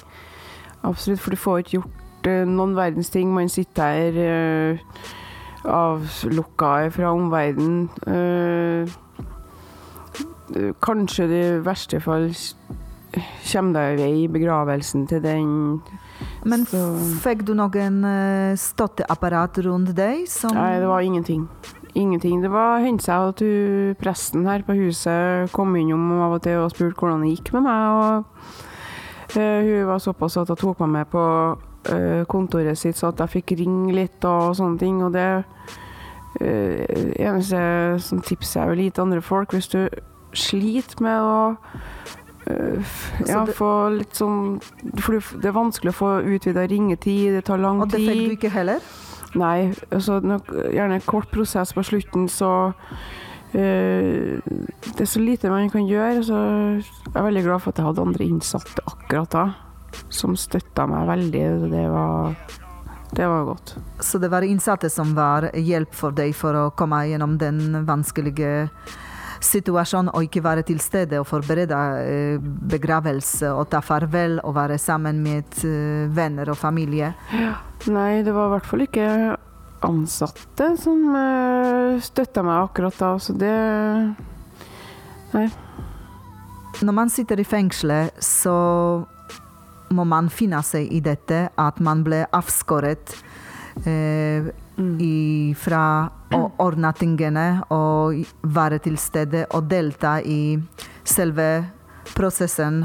Absolutt, 0.87 1.21
for 1.21 1.35
du 1.35 1.41
får 1.41 1.63
ikke 1.63 1.77
gjort 1.79 2.31
eh, 2.31 2.45
noen 2.49 2.77
verdens 2.77 3.11
ting. 3.13 3.33
Man 3.35 3.51
sitter 3.53 3.97
her 3.97 4.81
avlukka 5.67 6.73
fra 6.95 7.11
omverdenen. 7.11 7.89
Kanskje 10.79 11.27
det 11.27 11.41
i 11.43 11.63
verste 11.67 11.99
fall 12.01 12.29
kommer 13.17 13.75
deg 13.75 13.97
i 13.97 14.03
vei 14.03 14.13
i 14.21 14.29
begravelsen 14.31 15.09
til 15.11 15.25
den 15.25 15.49
Men 16.47 16.63
fikk 17.25 17.43
du 17.49 17.57
noen 17.59 17.99
støtteapparat 18.61 19.59
rundt 19.67 19.91
deg 19.97 20.29
som 20.31 20.55
Nei, 20.55 20.77
det 20.79 20.87
var 20.87 21.03
ingenting. 21.03 21.49
Ingenting. 21.97 22.43
Det 22.45 22.51
var 22.53 22.83
hendte 22.85 23.07
seg 23.07 23.31
at 23.31 23.43
hun, 23.45 23.95
presten 24.01 24.45
her 24.49 24.65
på 24.67 24.77
huset 24.77 25.53
kom 25.57 25.77
innom 25.81 26.11
av 26.21 26.37
og 26.37 26.43
til 26.45 26.61
og 26.61 26.73
spurte 26.75 26.99
hvordan 27.01 27.25
det 27.25 27.33
gikk 27.37 27.55
med 27.57 27.65
meg. 27.65 27.85
og 27.97 29.39
uh, 29.39 29.61
Hun 29.65 29.87
var 29.89 30.03
såpass 30.05 30.37
at 30.43 30.53
hun 30.53 30.61
tok 30.61 30.83
meg 30.85 30.93
med 30.99 31.11
på 31.15 31.25
uh, 31.57 32.23
kontoret 32.29 32.79
sitt, 32.79 32.99
så 32.99 33.15
at 33.15 33.23
jeg 33.25 33.39
fikk 33.39 33.57
ringe 33.63 33.97
litt 33.97 34.29
og 34.29 34.53
sånne 34.59 34.81
ting. 34.83 35.01
Og 35.07 35.17
det 35.17 35.31
uh, 35.41 36.85
eneste 37.17 37.63
som 38.05 38.21
tipser 38.21 38.63
jeg 38.63 38.75
vil 38.75 38.85
gi 38.85 38.93
til 38.93 39.09
andre 39.09 39.25
folk, 39.25 39.57
hvis 39.57 39.73
du 39.73 39.81
sliter 40.37 41.01
med 41.05 41.17
å 41.25 41.39
eh, 42.51 42.97
ja, 43.25 43.43
få 43.57 43.71
litt 43.95 44.19
sånn 44.19 44.59
For 45.01 45.17
det 45.17 45.49
er 45.49 45.57
vanskelig 45.57 45.95
å 45.95 45.97
få 45.97 46.13
utvida 46.35 46.67
ringetid, 46.69 47.39
det 47.39 47.47
tar 47.49 47.63
lang 47.63 47.81
tid. 47.85 47.87
Og 47.87 47.95
det 47.95 48.03
fikk 48.05 48.25
du 48.27 48.37
ikke 48.37 48.53
heller? 48.53 48.85
Nei, 49.37 49.72
altså 49.92 50.20
gjerne 50.25 50.99
en 50.99 51.07
kort 51.07 51.31
prosess 51.35 51.75
på 51.77 51.85
slutten, 51.87 52.29
så 52.33 52.72
Uh, 53.57 54.42
Det 54.83 55.01
er 55.01 55.09
så 55.09 55.20
lite 55.22 55.49
man 55.49 55.70
kan 55.70 55.87
gjøre. 55.87 56.22
Så 56.27 56.37
jeg 56.37 57.14
er 57.14 57.25
veldig 57.25 57.44
glad 57.46 57.62
for 57.62 57.72
at 57.72 57.79
jeg 57.79 57.87
hadde 57.87 58.03
andre 58.03 58.27
innsatte 58.27 58.83
akkurat 58.85 59.33
da, 59.33 59.44
som 60.12 60.35
støtta 60.37 60.85
meg 60.90 61.07
veldig. 61.09 61.44
Det 61.70 61.85
var, 61.88 62.35
det 63.16 63.29
var 63.31 63.46
godt. 63.49 63.77
Så 64.03 64.20
det 64.20 64.31
var 64.35 64.44
innsatte 64.44 64.90
som 64.92 65.14
var 65.16 65.49
hjelp 65.55 65.94
for 65.94 66.16
deg 66.16 66.35
for 66.37 66.59
å 66.59 66.68
komme 66.77 67.05
gjennom 67.09 67.38
den 67.40 67.87
vanskelige 67.87 68.68
situasjonen 69.44 70.12
å 70.14 70.22
ikke 70.25 70.42
være 70.44 70.64
til 70.66 70.81
stede 70.83 71.20
og 71.20 71.29
forberede 71.29 71.81
eh, 72.03 72.38
begravelse 72.40 73.51
og 73.53 73.68
ta 73.72 73.83
farvel 73.85 74.38
og 74.42 74.57
være 74.57 74.79
sammen 74.83 75.22
med 75.25 75.59
eh, 75.66 76.07
venner 76.12 76.53
og 76.53 76.59
familie. 76.61 77.12
Nei, 77.92 78.22
det 78.27 78.35
var 78.35 78.49
i 78.49 78.55
hvert 78.57 78.70
fall 78.70 78.87
ikke 78.87 79.11
ansatte 79.87 80.70
som 80.81 81.03
støtta 82.03 82.42
meg 82.42 82.62
akkurat 82.64 82.96
da, 82.99 83.11
så 83.22 83.37
det 83.37 83.53
Nei. 85.35 85.49
Når 86.87 86.94
man 86.94 87.11
sitter 87.12 87.40
i 87.40 87.44
fengselet, 87.44 88.16
så 88.22 88.55
må 89.94 90.05
man 90.09 90.29
finne 90.33 90.61
seg 90.66 90.90
i 90.92 91.01
dette 91.05 91.46
at 91.57 91.81
man 91.85 92.03
ble 92.07 92.25
avskåret 92.35 93.14
eh, 93.87 94.49
i, 94.79 95.55
fra 95.57 95.83
å 96.37 96.43
ordne 96.61 96.93
tingene 96.97 97.47
og 97.73 98.27
være 98.43 98.79
til 98.85 98.99
stede 99.01 99.47
og 99.55 99.71
delta 99.71 100.19
i 100.21 100.59
selve 101.05 101.49
prosessen. 102.17 102.85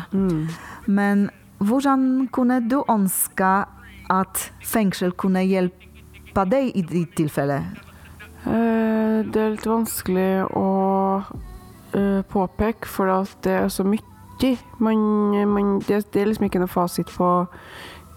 Men 0.88 1.30
hvordan 1.60 2.28
kunne 2.34 2.62
du 2.70 2.82
ønske 2.90 3.52
at 4.12 4.44
fengsel 4.66 5.14
kunne 5.14 5.44
hjelpe 5.46 6.46
deg 6.50 6.72
i 6.76 6.84
ditt 6.88 7.16
tilfelle? 7.20 7.62
Eh, 8.42 9.18
det 9.28 9.42
er 9.42 9.52
litt 9.54 9.68
vanskelig 9.70 10.48
å 10.58 10.70
eh, 11.94 12.22
påpeke, 12.32 12.90
for 12.90 13.12
det 13.46 13.58
er 13.66 13.70
så 13.70 13.86
mye. 13.86 14.08
Man, 14.82 15.02
man, 15.46 15.76
det, 15.86 16.00
det 16.10 16.22
er 16.24 16.32
liksom 16.32 16.48
ikke 16.48 16.64
noe 16.64 16.72
fasit 16.72 17.12
på 17.14 17.28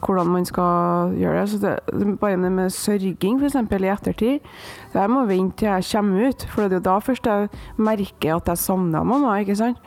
hvordan 0.05 0.33
man 0.33 0.45
skal 0.49 1.15
gjøre 1.19 1.41
det. 1.41 1.51
Så 1.51 1.61
det, 1.63 2.19
bare 2.21 2.41
det 2.43 2.53
med 2.53 2.71
sørging, 2.71 3.41
f.eks. 3.41 3.57
i 3.57 3.93
ettertid, 3.93 4.51
det 4.93 5.07
må 5.11 5.25
vente 5.29 5.57
til 5.63 5.69
jeg 5.69 5.89
kommer 5.93 6.29
ut. 6.29 6.47
For 6.51 6.63
det 6.63 6.73
er 6.73 6.83
jo 6.83 6.89
da 6.91 6.99
først 6.99 7.27
jeg 7.31 7.49
merker 7.77 8.37
at 8.37 8.53
jeg 8.53 8.59
savner 8.59 9.07
mamma, 9.07 9.39
ikke 9.41 9.57
sant. 9.57 9.81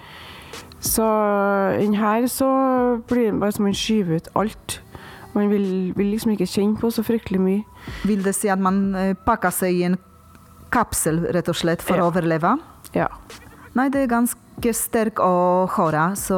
Så 0.84 1.06
inn 1.82 1.96
her 1.98 2.28
så 2.30 2.50
blir 3.10 3.32
det 3.32 3.40
bare 3.42 3.56
som 3.56 3.66
man 3.66 3.78
skyver 3.78 4.22
ut 4.22 4.30
alt. 4.38 4.82
Man 5.34 5.52
vil, 5.52 5.94
vil 5.98 6.12
liksom 6.14 6.34
ikke 6.34 6.50
kjenne 6.50 6.80
på 6.82 6.90
så 6.94 7.04
fryktelig 7.06 7.42
mye. 7.42 7.64
Vil 8.08 8.24
det 8.26 8.34
si 8.38 8.50
at 8.50 8.62
man 8.62 8.96
eh, 8.98 9.14
pakker 9.26 9.54
seg 9.54 9.76
i 9.78 9.84
en 9.90 9.98
kapsel, 10.74 11.22
rett 11.34 11.50
og 11.50 11.58
slett, 11.58 11.84
for 11.86 12.02
å 12.02 12.10
overleve? 12.10 12.56
Ja. 12.96 13.10
Nei, 13.78 13.90
det 13.94 14.06
er 14.06 14.12
ganske 14.12 14.74
sterk 14.74 15.22
å 15.22 15.68
høre. 15.76 16.10
Så, 16.18 16.38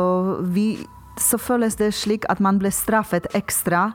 vi, 0.52 0.74
så 1.20 1.38
føles 1.42 1.76
det 1.80 1.92
slik 1.94 2.26
at 2.32 2.40
man 2.42 2.58
blir 2.62 2.72
straffet 2.74 3.28
ekstra 3.38 3.90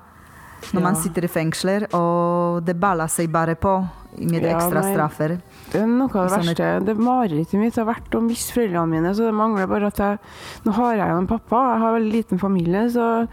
når 0.72 0.80
man 0.80 0.96
sitter 0.96 1.26
i 1.26 1.28
fengsler, 1.28 1.82
og 1.92 2.62
det 2.64 2.72
baller 2.80 3.10
seg 3.12 3.28
bare 3.32 3.52
på 3.60 3.72
med 4.16 4.44
Ja, 4.46 4.54
ekstra 4.56 4.80
straffer. 4.86 5.34
Det 5.72 5.80
er 5.82 5.86
noe 5.90 6.06
av 6.08 6.28
det 6.30 6.32
Sånn 6.32 6.48
et- 6.52 6.60
verste. 6.62 6.86
Det 6.86 6.94
Marerittet 6.96 7.58
mitt 7.60 7.76
har 7.76 7.84
vært 7.88 8.14
å 8.16 8.22
miste 8.24 8.54
foreldrene 8.54 8.88
mine, 8.88 9.10
så 9.12 9.26
det 9.26 9.34
mangler 9.34 9.66
bare 9.68 9.86
at 9.90 9.96
jeg 10.00 10.18
Nå 10.64 10.72
har 10.72 10.94
jeg 10.96 11.08
jo 11.10 11.18
en 11.18 11.26
pappa, 11.26 11.60
jeg 11.74 11.80
har 11.82 11.92
veldig 11.98 12.12
liten 12.14 12.38
familie, 12.40 12.84
så 12.94 13.28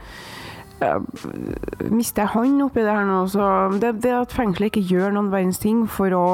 jeg 0.81 1.91
mister 1.91 2.23
jeg 2.25 2.31
han 2.33 2.61
oppi 2.65 2.81
det 2.83 2.95
her 2.95 3.05
nå. 3.05 3.19
Så 3.31 3.79
det, 3.79 3.93
det 4.01 4.11
at 4.17 4.33
fengselet 4.35 4.71
ikke 4.73 4.87
gjør 4.89 5.13
noen 5.13 5.29
verdens 5.31 5.59
ting 5.61 5.85
for 5.87 6.09
å 6.17 6.25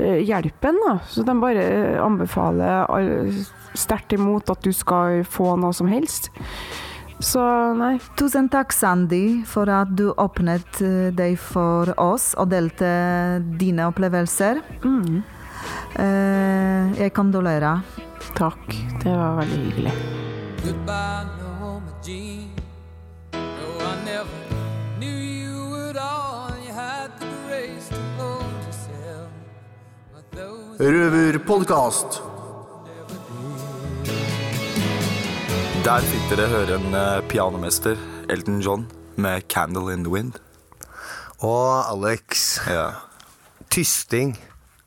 eh, 0.00 0.20
hjelpe 0.26 0.68
en, 0.72 0.78
da. 0.86 0.94
Så 1.08 1.22
de 1.26 1.34
bare 1.40 1.64
anbefaler 2.02 2.86
all- 2.90 3.32
sterkt 3.78 4.12
imot 4.16 4.50
at 4.50 4.62
du 4.66 4.72
skal 4.74 5.22
få 5.24 5.52
noe 5.60 5.72
som 5.76 5.86
helst. 5.92 6.30
Så 7.20 7.42
nei. 7.76 7.98
Tusen 8.16 8.48
takk, 8.50 8.72
Sandy, 8.72 9.42
for 9.44 9.68
at 9.68 9.92
du 9.94 10.08
åpnet 10.16 10.80
eh, 10.80 11.10
deg 11.12 11.36
for 11.38 11.92
oss 12.00 12.32
og 12.40 12.48
delte 12.50 12.88
dine 13.60 13.86
opplevelser. 13.90 14.62
Mm. 14.82 15.20
Eh, 16.00 17.00
jeg 17.04 17.12
kondolerer. 17.16 17.82
Takk. 18.38 18.72
Det 19.02 19.12
var 19.12 19.36
veldig 19.42 19.60
hyggelig. 19.66 19.92
Goodbye, 20.64 21.39
Røverpodkast. 30.80 32.20
Der 35.84 36.04
fikk 36.08 36.24
dere 36.32 36.46
høre 36.48 36.76
en 36.78 36.94
eh, 36.96 37.20
pianomester, 37.28 38.00
Elton 38.32 38.60
John, 38.64 38.86
med 39.16 39.42
'Candle 39.48 39.92
in 39.92 40.04
the 40.04 40.10
Wind'. 40.12 40.38
Og 41.40 41.84
Alex, 41.92 42.58
Ja. 42.68 42.90
tysting, 43.70 44.38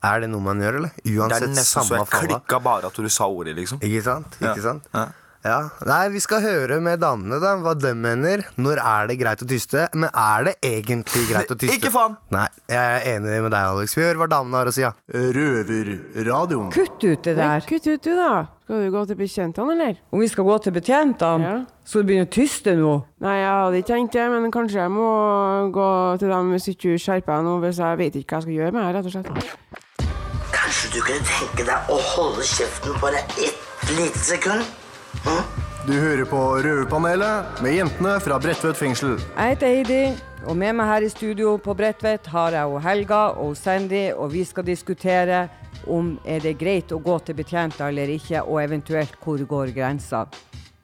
er 0.02 0.20
det 0.20 0.30
noe 0.30 0.40
man 0.40 0.58
gjør, 0.60 0.76
eller? 0.80 0.90
Det 1.04 1.14
er 1.14 1.20
Uansett 1.20 1.48
nesten 1.48 1.64
så 1.64 1.84
samme 1.84 1.98
jeg 2.00 2.06
falla. 2.08 2.26
klikka 2.40 2.58
bare 2.62 2.86
at 2.86 2.94
du 2.96 3.08
sa 3.08 3.24
ordet, 3.28 3.54
liksom. 3.56 3.78
Ikke 3.80 4.02
sant? 4.02 4.26
Ja. 4.40 4.50
Ikke 4.54 4.62
sant? 4.62 4.82
Ja. 4.94 5.06
Ja. 5.44 5.58
Nei, 5.84 6.08
vi 6.08 6.20
skal 6.24 6.40
høre 6.40 6.78
med 6.80 7.02
damene 7.02 7.36
da, 7.42 7.50
hva 7.60 7.74
de 7.76 7.90
mener. 7.92 8.46
Når 8.56 8.78
er 8.80 9.10
det 9.10 9.16
greit 9.20 9.42
å 9.44 9.48
tyste? 9.48 9.82
Men 9.92 10.08
er 10.16 10.46
det 10.48 10.54
egentlig 10.64 11.26
greit 11.28 11.50
å 11.52 11.56
tyste? 11.60 11.76
Ikke 11.76 11.90
faen! 11.92 12.14
Nei, 12.32 12.46
jeg 12.72 12.80
er 12.94 13.08
enig 13.18 13.42
med 13.44 13.52
deg, 13.52 13.66
Alex. 13.74 13.92
Vi 13.98 14.06
hører 14.06 14.22
hva 14.22 14.28
damene 14.32 14.62
har 14.62 14.70
å 14.70 14.72
si. 14.72 14.80
Ja. 14.86 14.94
Røverradioen. 15.12 16.70
Kutt 16.72 17.04
ut 17.04 17.26
det 17.28 17.34
der. 17.36 17.60
Kutt 17.68 17.86
ut 17.92 18.00
du, 18.08 18.14
da. 18.16 18.30
Skal 18.64 18.86
du 18.86 18.90
gå 18.94 19.02
til 19.10 19.18
betjentene, 19.20 19.74
eller? 19.76 19.98
Om 20.16 20.22
vi 20.24 20.28
skal 20.32 20.46
gå 20.48 20.54
til 20.64 20.72
betjentene, 20.78 21.44
Ja. 21.44 21.56
så 21.84 22.00
du 22.00 22.08
begynner 22.08 22.24
å 22.24 22.32
tyste 22.32 22.72
nå. 22.78 22.94
Nei, 23.20 23.34
jeg 23.42 23.50
hadde 23.52 23.80
ikke 23.82 23.90
tenkt 23.92 24.16
det, 24.16 24.24
men 24.32 24.50
kanskje 24.54 24.80
jeg 24.80 24.92
må 24.94 25.08
gå 25.76 25.88
til 26.22 26.32
dem 26.32 26.54
hvis 26.56 26.70
ikke 26.72 26.94
du 26.94 27.02
skjerper 27.04 27.36
deg 27.36 27.44
nå, 27.44 27.58
hvis 27.66 27.82
jeg 27.84 27.98
vet 28.00 28.16
ikke 28.22 28.32
hva 28.32 28.40
jeg 28.40 28.46
skal 28.48 28.56
gjøre 28.56 28.72
med 28.72 28.86
det, 28.86 28.94
rett 28.96 29.04
og 29.04 29.12
slett. 29.12 29.28
Kanskje 30.56 30.94
du 30.94 30.98
kunne 31.04 31.28
tenke 31.28 31.68
deg 31.68 31.92
å 31.92 32.00
holde 32.14 32.48
kjeften 32.48 32.96
bare 33.04 33.20
ett 33.36 33.92
lite 33.92 34.24
sekund? 34.24 34.64
Du 35.84 35.92
hører 35.92 36.24
på 36.24 36.38
Røverpanelet 36.64 37.60
med 37.64 37.74
jentene 37.76 38.14
fra 38.24 38.38
Bredtvet 38.40 38.76
fengsel. 38.76 39.18
Jeg 39.18 39.54
heter 39.54 39.68
Heidi, 39.68 40.04
og 40.48 40.56
med 40.56 40.76
meg 40.78 40.88
her 40.88 41.04
i 41.04 41.10
studio 41.12 41.58
på 41.60 41.74
Bredtvet 41.76 42.28
har 42.32 42.56
jeg 42.56 42.72
og 42.72 42.80
Helga 42.84 43.20
og 43.40 43.52
Sandy, 43.56 44.06
og 44.16 44.32
vi 44.32 44.46
skal 44.48 44.64
diskutere 44.64 45.42
om 45.92 46.14
er 46.24 46.40
det 46.40 46.54
greit 46.60 46.92
å 46.92 47.00
gå 47.04 47.18
til 47.24 47.36
betjenter 47.36 47.88
eller 47.92 48.14
ikke, 48.14 48.42
og 48.48 48.62
eventuelt 48.62 49.16
hvor 49.20 49.44
går 49.48 49.74
grensa. 49.76 50.24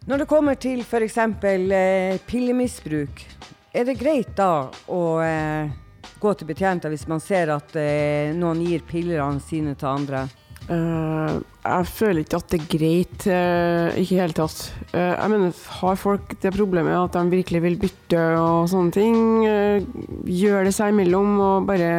Når 0.09 0.23
det 0.23 0.29
kommer 0.29 0.61
til 0.61 0.81
f.eks. 0.85 1.19
Eh, 1.49 2.21
pillemisbruk, 2.29 3.25
er 3.73 3.89
det 3.89 3.97
greit 4.01 4.33
da 4.37 4.69
å 4.89 5.03
eh, 5.25 5.73
gå 6.21 6.35
til 6.35 6.49
betjenter 6.49 6.93
hvis 6.93 7.09
man 7.09 7.25
ser 7.25 7.53
at 7.57 7.77
eh, 7.77 8.37
noen 8.37 8.61
gir 8.65 8.85
pillene 8.89 9.41
sine 9.45 9.77
til 9.81 9.93
andre? 9.93 10.27
Eh, 10.69 11.39
jeg 11.61 11.87
føler 11.91 12.23
ikke 12.23 12.39
at 12.39 12.53
det 12.53 12.59
er 12.61 12.69
greit, 12.71 13.27
Uh, 13.31 13.91
ikke 14.01 14.15
i 14.15 14.19
hele 14.21 14.35
tatt. 14.37 14.61
Uh, 14.95 15.13
jeg 15.13 15.31
mener, 15.33 15.57
har 15.81 15.99
folk 16.01 16.33
det 16.43 16.53
problemet 16.55 16.95
at 16.97 17.17
de 17.17 17.35
virkelig 17.35 17.61
vil 17.63 17.77
bytte 17.81 18.21
og 18.41 18.69
sånne 18.71 18.95
ting, 18.95 19.19
uh, 19.45 19.83
gjør 20.25 20.65
det 20.69 20.73
seg 20.75 20.95
imellom 20.95 21.35
og 21.45 21.69
bare 21.69 21.91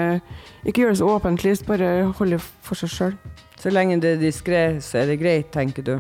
ikke 0.66 0.82
gjør 0.82 0.96
det 0.96 1.02
så 1.02 1.12
åpentlyst, 1.14 1.68
bare 1.68 1.92
holde 2.18 2.40
for 2.42 2.80
seg 2.80 2.94
sjøl. 2.96 3.14
Så 3.62 3.74
lenge 3.74 4.00
det 4.02 4.16
er 4.16 4.24
diskré, 4.24 4.64
så 4.82 5.04
er 5.04 5.12
det 5.12 5.20
greit, 5.22 5.52
tenker 5.54 5.86
du. 5.86 5.94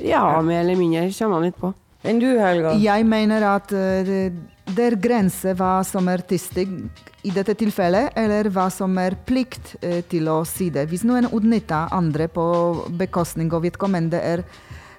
Ja, 0.00 0.24
mer 0.40 0.62
eller 0.62 0.80
mindre 0.80 1.10
kommer 1.12 1.40
han 1.40 1.50
litt 1.50 1.60
på. 1.60 1.74
Enn 2.08 2.22
du, 2.22 2.30
Helga? 2.40 2.72
Jeg 2.80 3.04
mener 3.06 3.44
at 3.52 3.74
det- 4.72 4.76
det 4.76 4.92
er 4.92 4.96
grenser 4.96 5.54
hva 5.54 5.84
som 5.84 6.08
er 6.08 6.18
tysting 6.18 6.90
i 7.24 7.30
dette 7.30 7.54
tilfellet, 7.54 8.12
eller 8.16 8.44
hva 8.50 8.70
som 8.70 8.96
er 8.98 9.14
plikt 9.26 9.76
eh, 9.82 10.02
til 10.08 10.24
å 10.28 10.44
si 10.46 10.70
det. 10.70 10.88
Hvis 10.88 11.04
noen 11.04 11.28
utnytter 11.30 11.88
andre 11.92 12.28
på 12.28 12.88
bekostning 12.98 13.52
av 13.52 13.62
vedkommende 13.62 14.14
er 14.20 14.44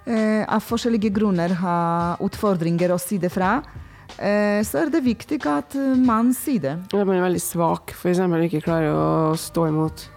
eh, 0.05 0.45
av 0.47 0.61
forskjellige 0.61 1.11
grunner 1.13 1.49
har 1.49 2.17
utfordringer 2.23 2.91
å 2.91 2.99
si 2.99 3.17
det 3.17 3.31
fra, 3.31 3.61
eh, 4.19 4.61
så 4.63 4.83
er 4.83 4.89
det 4.89 5.03
viktig 5.03 5.45
at 5.45 5.75
man 5.97 6.33
sier 6.33 6.59
det. 6.59 6.77
Ja, 6.93 7.03
man 7.03 7.15
er 7.17 7.29
veldig 7.29 7.41
svak, 7.41 7.91
f.eks. 7.91 8.19
ikke 8.19 8.63
klarer 8.63 8.93
å 8.93 9.37
stå 9.37 9.67
imot. 9.67 10.09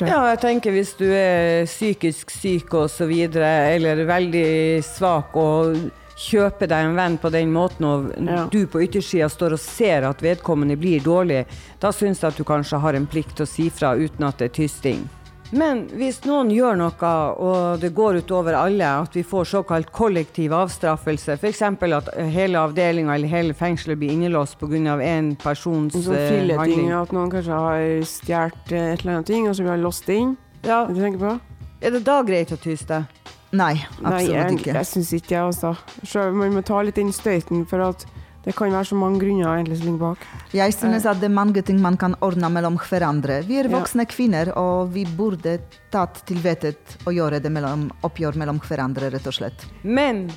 Ja, 0.00 0.26
jeg 0.34 0.40
tenker 0.42 0.74
hvis 0.74 0.96
du 0.98 1.06
er 1.06 1.64
psykisk 1.64 2.30
syk 2.34 2.74
og 2.74 2.90
så 2.90 3.06
videre, 3.08 3.74
eller 3.76 4.02
veldig 4.04 4.82
svak 4.84 5.36
og 5.38 5.78
kjøper 6.18 6.66
deg 6.70 6.84
en 6.88 6.96
venn 6.98 7.18
på 7.22 7.30
den 7.30 7.52
måten, 7.54 7.84
og 7.86 8.12
Ja. 8.26 8.46
du 8.50 8.66
på 8.66 8.82
yttersida 8.82 9.28
står 9.30 9.52
og 9.52 9.58
ser 9.62 10.02
at 10.08 10.20
vedkommende 10.20 10.76
blir 10.76 11.00
dårlig, 11.00 11.44
da 11.80 11.90
syns 11.92 12.20
jeg 12.20 12.32
at 12.32 12.36
du 12.36 12.44
kanskje 12.44 12.80
har 12.80 12.94
en 12.94 13.06
plikt 13.06 13.36
til 13.36 13.46
å 13.46 13.48
si 13.48 13.68
fra 13.70 13.94
uten 13.94 14.24
at 14.26 14.38
det 14.38 14.50
er 14.50 14.54
tysting. 14.62 15.08
Men 15.50 15.86
hvis 15.96 16.26
noen 16.26 16.50
gjør 16.52 16.76
noe, 16.76 17.12
og 17.40 17.80
det 17.80 17.94
går 17.94 18.18
utover 18.20 18.52
alle, 18.52 18.84
at 18.84 19.14
vi 19.14 19.22
får 19.22 19.46
såkalt 19.48 19.90
kollektiv 19.92 20.52
avstraffelse, 20.52 21.38
f.eks. 21.38 21.62
at 21.62 22.10
hele 22.28 22.58
avdelinga 22.58 23.14
eller 23.14 23.28
hele 23.28 23.54
fengselet 23.54 23.98
blir 23.98 24.10
innelåst 24.10 24.58
pga. 24.58 24.98
én 25.00 25.38
persons 25.38 25.94
En 25.94 26.12
eh, 26.14 26.56
handling. 26.58 26.92
at 26.92 27.12
noen 27.12 27.30
kanskje 27.30 27.52
har 27.52 28.04
stjålet 28.04 28.72
et 28.72 29.00
eller 29.00 29.12
annet 29.14 29.26
ting, 29.26 29.48
og 29.48 29.54
så 29.56 29.62
blir 29.62 29.70
han 29.70 29.82
låst 29.82 30.08
inn. 30.10 30.36
Ja. 30.64 30.84
Det? 30.84 31.40
Er 31.80 31.90
det 31.92 32.04
da 32.04 32.22
greit 32.22 32.50
å 32.52 32.58
tyste? 32.60 33.06
Nei, 33.52 33.78
Nei, 34.04 34.22
jeg, 34.28 34.58
ikke. 34.58 34.74
jeg 34.76 34.86
syns 34.86 35.10
ikke 35.16 35.28
det, 35.32 35.38
altså. 35.40 35.70
Selv, 36.04 36.34
man 36.36 36.52
må 36.52 36.60
ta 36.62 36.82
litt 36.84 36.98
inn 37.00 37.12
støyten, 37.16 37.62
for 37.68 37.80
at 37.80 38.02
det 38.44 38.52
kan 38.56 38.70
være 38.72 38.84
så 38.90 38.96
mange 38.96 39.18
grunner 39.22 39.48
egentlig 39.56 39.78
som 39.78 39.86
ligger 39.88 40.02
bak. 40.02 40.26
Jeg 40.56 40.72
synes 40.76 41.06
at 41.08 41.18
det 41.20 41.28
er 41.30 41.34
mange 41.34 41.62
ting 41.64 41.80
man 41.80 41.96
kan 42.00 42.14
ordne 42.24 42.48
mellom 42.52 42.76
hverandre. 42.78 43.42
Vi 43.48 43.56
er 43.58 43.68
Ja. 43.68 43.78
voksne 43.78 44.04
kvinner, 44.08 44.52
og 44.56 44.92
vi 44.92 45.04
burde 45.04 45.58
tatt 45.90 46.22
til 46.26 46.36
vettet 46.44 46.98
å 47.06 47.12
gjøre 47.12 47.40
det 47.42 47.50
mellom, 47.52 47.90
oppgjør 48.04 48.36
mellom 48.36 48.60
hverandre, 48.60 49.10
rett 49.12 49.26
og 49.26 49.32
slett. 49.34 49.64
Men 49.82 50.28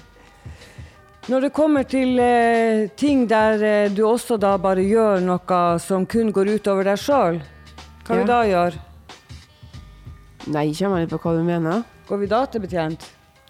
når 1.27 1.41
det 1.41 1.53
kommer 1.53 1.83
til 1.87 2.17
eh, 2.19 2.87
ting 2.95 3.27
der 3.27 3.61
eh, 3.63 3.89
du 3.89 4.03
også 4.07 4.39
da 4.39 4.55
bare 4.57 4.81
gjør 4.87 5.21
noe 5.21 5.79
som 5.79 6.05
kun 6.05 6.31
går 6.31 6.55
utover 6.57 6.83
deg 6.83 6.97
sjøl, 6.97 7.41
hva 8.07 8.15
Ja. 8.15 8.21
du 8.21 8.25
da 8.27 8.41
gjør? 8.43 8.79
Nei, 10.47 10.71
kommer 10.73 10.99
litt 11.03 11.09
på 11.11 11.19
hva 11.21 11.37
du 11.37 11.43
mener. 11.43 11.83
Går 12.11 12.19
vi 12.19 12.27
da 12.27 12.41
til 12.51 12.59
betjent? 12.65 13.05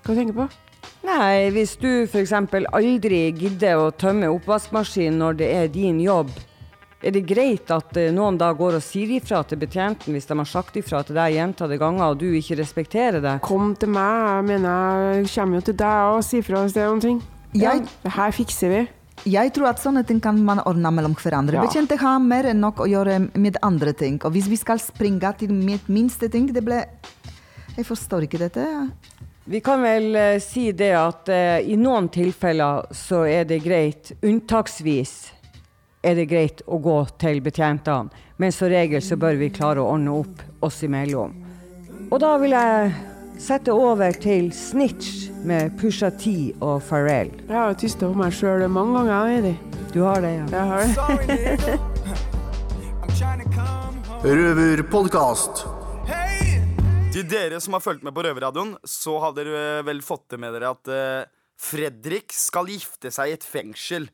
Hva 0.06 0.13
tenker 0.13 0.36
du 0.36 0.39
på? 0.43 0.47
Nei, 1.08 1.50
hvis 1.50 1.71
du 1.82 1.88
f.eks. 2.06 2.32
aldri 2.38 3.21
gidder 3.34 3.80
å 3.82 3.88
tømme 3.89 4.30
oppvaskmaskinen 4.36 5.17
når 5.17 5.39
det 5.39 5.47
er 5.56 5.71
din 5.74 5.97
jobb, 6.04 6.30
er 7.02 7.15
det 7.15 7.24
greit 7.26 7.71
at 7.74 7.97
eh, 7.97 8.12
noen 8.13 8.38
da 8.38 8.52
går 8.54 8.78
og 8.78 8.84
sier 8.86 9.10
ifra 9.15 9.39
til 9.50 9.58
betjenten 9.63 10.13
hvis 10.13 10.30
de 10.30 10.38
har 10.38 10.45
sagt 10.50 10.78
ifra 10.78 11.00
til 11.02 11.17
deg 11.17 11.34
gjentatte 11.39 11.80
ganger, 11.82 12.12
og 12.13 12.19
du 12.21 12.28
ikke 12.38 12.60
respekterer 12.60 13.17
det? 13.24 13.36
Kom 13.47 13.74
til 13.82 13.89
meg, 13.95 14.28
jeg 14.36 14.45
mener 14.52 15.06
jeg 15.17 15.32
kommer 15.34 15.58
jo 15.58 15.65
til 15.71 15.80
deg 15.82 16.13
og 16.13 16.21
sier 16.28 16.45
ifra 16.45 16.62
hvis 16.67 16.76
det 16.78 16.84
er 16.86 16.91
noen 16.93 17.02
ting. 17.08 17.21
Jeg- 17.58 17.88
det 18.06 18.13
her 18.13 18.32
fikser 18.38 18.69
vi. 18.76 18.84
Jeg 19.32 19.54
tror 19.54 19.71
at 19.74 19.82
sånne 19.82 20.06
ting 20.06 20.21
kan 20.21 20.38
man 20.45 20.62
ordne 20.65 20.93
mellom 20.93 21.13
hverandre. 21.17 21.58
Ja. 21.58 21.65
Betjente 21.65 21.97
har 21.97 22.19
mer 22.19 22.45
enn 22.54 22.62
nok 22.62 22.78
å 22.86 22.88
gjøre 22.89 23.17
med 23.38 23.58
andre 23.62 23.93
ting. 23.93 24.21
Og 24.26 24.32
hvis 24.34 24.47
vi 24.50 24.56
skal 24.58 24.78
springe 24.82 25.34
til 25.38 25.50
mitt 25.54 25.89
minste 25.89 26.30
ting, 26.30 26.47
det 26.54 26.63
ble 26.65 26.86
Jeg 27.77 27.86
forstår 27.88 28.27
ikke 28.27 28.41
dette. 28.41 28.65
Vi 29.51 29.60
kan 29.63 29.81
vel 29.81 30.15
eh, 30.15 30.39
si 30.43 30.71
det 30.77 30.91
at 30.95 31.29
eh, 31.31 31.60
i 31.71 31.77
noen 31.79 32.10
tilfeller 32.13 32.91
så 32.95 33.23
er 33.25 33.47
det 33.49 33.63
greit, 33.63 34.12
unntaksvis 34.21 35.13
er 36.05 36.17
det 36.17 36.27
greit 36.29 36.62
å 36.65 36.77
gå 36.81 36.97
til 37.21 37.41
betjentene, 37.45 38.10
men 38.38 38.53
som 38.53 38.69
regel 38.71 39.01
så 39.05 39.17
bør 39.21 39.38
vi 39.41 39.49
klare 39.53 39.81
å 39.81 39.89
ordne 39.93 40.13
opp 40.21 40.43
oss 40.65 40.81
imellom. 40.86 41.34
Og 42.12 42.19
da 42.21 42.36
vil 42.41 42.53
jeg 42.57 42.91
sette 43.41 43.73
over 43.73 44.13
til 44.21 44.51
Snitch 44.53 45.29
med 45.47 45.77
Pusha 45.81 46.12
T 46.13 46.53
og 46.60 46.81
Pharrell. 46.86 47.31
Jeg 47.47 47.57
har 47.57 47.73
jo 47.73 47.81
tysta 47.81 48.05
på 48.05 48.17
meg 48.21 48.34
sjøl 48.38 48.67
mange 48.69 49.05
ganger, 49.10 49.27
Heidi. 49.31 49.55
Du 49.93 50.03
har 50.05 50.21
det, 50.21 50.38
ja. 50.38 50.45
Jeg 50.53 50.65
har 50.69 50.81
det. 51.25 51.79
Røverpodkast. 54.41 55.81
Til 57.12 57.26
dere 57.28 57.58
som 57.60 57.76
har 57.76 57.82
fulgt 57.84 58.06
med 58.08 58.13
på 58.15 58.24
Røverradioen, 58.24 58.78
så 58.88 59.17
har 59.19 59.34
dere 59.36 59.82
vel 59.84 60.00
fått 60.00 60.30
det 60.32 60.38
med 60.39 60.54
dere 60.56 60.69
at 60.71 60.88
eh, 60.88 61.28
Fredrik 61.60 62.32
skal 62.32 62.69
gifte 62.71 63.12
seg 63.12 63.28
i 63.28 63.34
et 63.36 63.43
fengsel. 63.43 64.06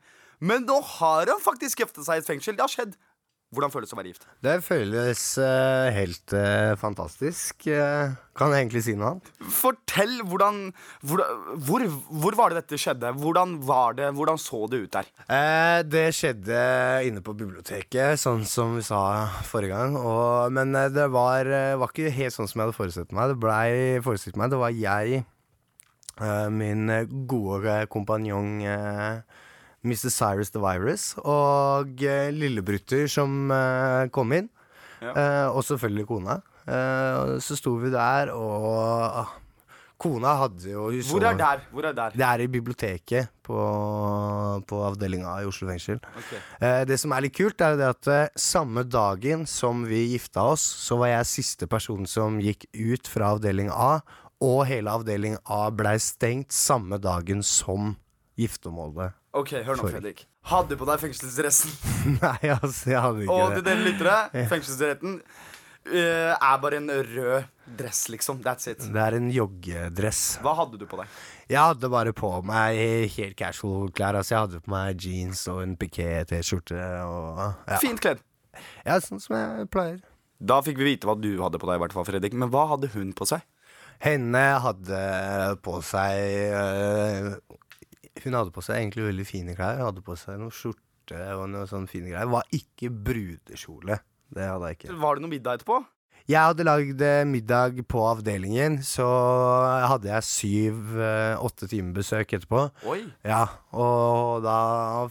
Men 0.41 0.65
nå 0.65 0.79
har 0.97 1.29
han 1.29 1.43
faktisk 1.43 1.83
gifta 1.83 2.01
seg 2.01 2.17
i 2.17 2.23
et 2.23 2.29
fengsel. 2.31 2.57
Det 2.57 2.65
har 2.65 2.73
skjedd. 2.73 2.95
Hvordan 3.55 3.71
føles 3.71 3.87
det 3.87 3.95
å 3.95 3.97
være 4.01 4.09
gift? 4.11 4.25
Det 4.43 4.53
føles 4.59 5.21
uh, 5.39 5.87
helt 5.95 6.33
uh, 6.35 6.73
fantastisk. 6.75 7.69
Uh, 7.71 8.17
kan 8.35 8.51
jeg 8.51 8.65
egentlig 8.65 8.81
si 8.83 8.95
noe 8.99 9.13
annet? 9.13 9.29
Fortell 9.55 10.17
hvordan 10.27 10.57
hvor, 11.07 11.23
hvor, 11.63 11.85
hvor 12.11 12.35
var 12.35 12.51
det 12.51 12.65
dette 12.65 12.79
skjedde? 12.81 13.13
Hvordan 13.21 13.55
var 13.63 13.95
det? 13.95 14.09
Hvordan 14.19 14.41
så 14.41 14.59
det 14.67 14.81
ut 14.83 14.97
der? 14.97 15.07
Det 15.87 16.03
skjedde 16.17 16.59
inne 17.07 17.23
på 17.23 17.37
biblioteket, 17.39 18.19
sånn 18.19 18.43
som 18.45 18.75
vi 18.75 18.83
sa 18.85 18.99
forrige 19.47 19.79
gang. 19.79 19.95
Og, 19.95 20.51
men 20.53 20.75
det 20.93 21.07
var, 21.15 21.47
var 21.79 21.95
ikke 21.95 22.11
helt 22.19 22.35
sånn 22.35 22.51
som 22.51 22.59
jeg 22.59 22.67
hadde 22.67 22.77
forestilt 22.81 23.15
meg. 23.15 23.31
Det 23.31 23.41
blei 23.47 24.03
forestilt 24.03 24.37
meg. 24.37 24.51
Det 24.51 24.59
var 24.59 24.75
jeg, 24.75 25.23
min 26.51 26.91
gode 27.31 27.79
kompanjong 27.95 28.53
Mr. 29.85 30.09
Cyrus 30.11 30.51
the 30.53 30.61
Virus 30.61 31.11
og 31.21 32.01
eh, 32.03 32.29
lillebrutter 32.33 33.07
som 33.11 33.51
eh, 33.53 34.07
kom 34.13 34.33
inn. 34.35 34.49
Ja. 35.01 35.11
Eh, 35.13 35.47
og 35.53 35.65
selvfølgelig 35.65 36.07
kona. 36.09 36.39
Eh, 36.67 37.37
så 37.43 37.55
sto 37.55 37.75
vi 37.79 37.91
der, 37.93 38.31
og 38.35 39.21
ah, 39.21 39.35
kona 40.01 40.33
hadde 40.41 40.71
jo 40.73 40.89
hun 40.89 41.05
Hvor 41.11 41.25
er 41.29 41.37
der? 41.37 41.61
Hvor 41.71 41.85
er 41.85 41.93
der? 41.95 42.17
det 42.17 42.25
er 42.25 42.43
i 42.43 42.47
biblioteket 42.51 43.29
på, 43.45 43.59
på 44.67 44.81
avdelinga 44.89 45.37
i 45.41 45.47
Oslo 45.47 45.69
fengsel. 45.69 46.01
Okay. 46.01 46.41
Eh, 46.59 46.81
det 46.89 46.99
som 46.99 47.13
er 47.15 47.27
litt 47.27 47.37
kult, 47.37 47.61
er 47.61 47.75
jo 47.75 47.81
det 47.81 47.91
at 47.93 48.11
eh, 48.13 48.33
samme 48.35 48.83
dagen 48.83 49.45
som 49.47 49.85
vi 49.87 50.03
gifta 50.13 50.49
oss, 50.55 50.65
så 50.65 50.99
var 50.99 51.13
jeg 51.13 51.31
siste 51.31 51.69
person 51.69 52.09
som 52.09 52.41
gikk 52.43 52.67
ut 52.73 53.07
fra 53.07 53.35
avdeling 53.37 53.71
A, 53.71 53.99
og 54.43 54.67
hele 54.69 54.91
avdeling 54.93 55.37
A 55.49 55.67
blei 55.73 55.95
stengt 56.01 56.53
samme 56.53 56.99
dagen 57.01 57.39
som 57.45 57.95
giftermålet. 58.37 59.15
Ok, 59.37 59.51
hør 59.65 59.77
nå, 59.79 59.89
Fredrik. 59.91 60.23
Hadde 60.49 60.73
du 60.73 60.79
på 60.79 60.87
deg 60.89 61.01
fengselsdressen. 61.03 61.73
Nei, 62.23 62.39
altså, 62.55 62.89
jeg 62.93 63.03
hadde 63.03 63.25
ikke 63.27 63.35
Og 63.37 63.53
til 63.53 63.61
det. 63.61 63.65
dere 63.69 63.85
lyttere, 63.89 64.47
fengselsdretten 64.53 65.19
uh, 65.21 66.33
er 66.37 66.57
bare 66.63 66.79
en 66.81 66.89
rød 67.11 67.49
dress, 67.77 68.05
liksom. 68.13 68.39
That's 68.45 68.69
it. 68.71 68.85
Det 68.93 69.03
er 69.03 69.17
en 69.19 69.27
joggedress. 69.33 70.21
Hva 70.45 70.53
hadde 70.61 70.79
du 70.81 70.85
på 70.89 70.99
deg? 71.01 71.11
Jeg 71.51 71.59
hadde 71.61 71.89
bare 71.91 72.13
på 72.15 72.31
meg 72.47 72.79
helt 73.17 73.37
casual 73.39 73.91
klær. 73.95 74.17
Altså, 74.21 74.35
jeg 74.35 74.45
hadde 74.45 74.61
på 74.65 74.73
meg 74.73 75.03
jeans 75.03 75.43
og 75.51 75.61
en 75.65 75.75
piké-T-skjorte. 75.79 76.79
og 77.07 77.43
ja. 77.67 77.81
Fint 77.83 78.01
kledd. 78.03 78.23
Ja, 78.87 78.97
sånn 79.03 79.21
som 79.21 79.35
jeg 79.37 79.67
pleier. 79.73 79.99
Da 80.37 80.59
fikk 80.65 80.77
vi 80.81 80.91
vite 80.93 81.09
hva 81.09 81.15
du 81.17 81.29
hadde 81.41 81.59
på 81.61 81.67
deg, 81.69 81.77
i 81.79 81.81
hvert 81.83 81.93
fall, 81.97 82.05
Fredrik. 82.07 82.33
Men 82.37 82.49
hva 82.53 82.67
hadde 82.73 82.89
hun 82.93 83.11
på 83.17 83.25
seg? 83.29 83.41
Henne 84.05 84.41
hadde 84.61 84.97
på 85.65 85.79
seg 85.81 86.51
øh, 86.53 87.29
Hun 88.23 88.37
hadde 88.37 88.53
på 88.55 88.63
seg 88.65 88.81
egentlig 88.81 89.07
veldig 89.07 89.25
fine 89.29 89.55
klær. 89.57 89.79
Hun 89.79 89.89
hadde 89.89 90.05
på 90.05 90.15
seg 90.19 90.39
noe 90.41 90.53
skjorte 90.53 91.21
og 91.37 91.45
noe 91.53 91.67
sånne 91.69 91.91
fine 91.91 92.11
greier. 92.11 92.31
Var 92.31 92.49
ikke 92.57 92.91
brudekjole. 92.91 93.99
Det 94.33 94.47
hadde 94.49 94.71
jeg 94.71 94.79
ikke. 94.79 94.97
Var 95.03 95.17
det 95.17 95.23
noe 95.23 95.33
middag 95.33 95.59
etterpå? 95.59 95.79
Jeg 96.27 96.43
hadde 96.43 96.65
lagd 96.67 96.99
eh, 97.07 97.21
middag 97.23 97.77
på 97.87 98.01
avdelingen, 98.03 98.81
så 98.83 99.05
hadde 99.87 100.09
jeg 100.09 100.25
syv-åtte 100.27 101.69
timer 101.71 101.95
besøk 102.01 102.33
etterpå. 102.35 102.65
Oi. 102.91 102.97
Ja, 103.23 103.45
og 103.71 104.43
da 104.43 104.57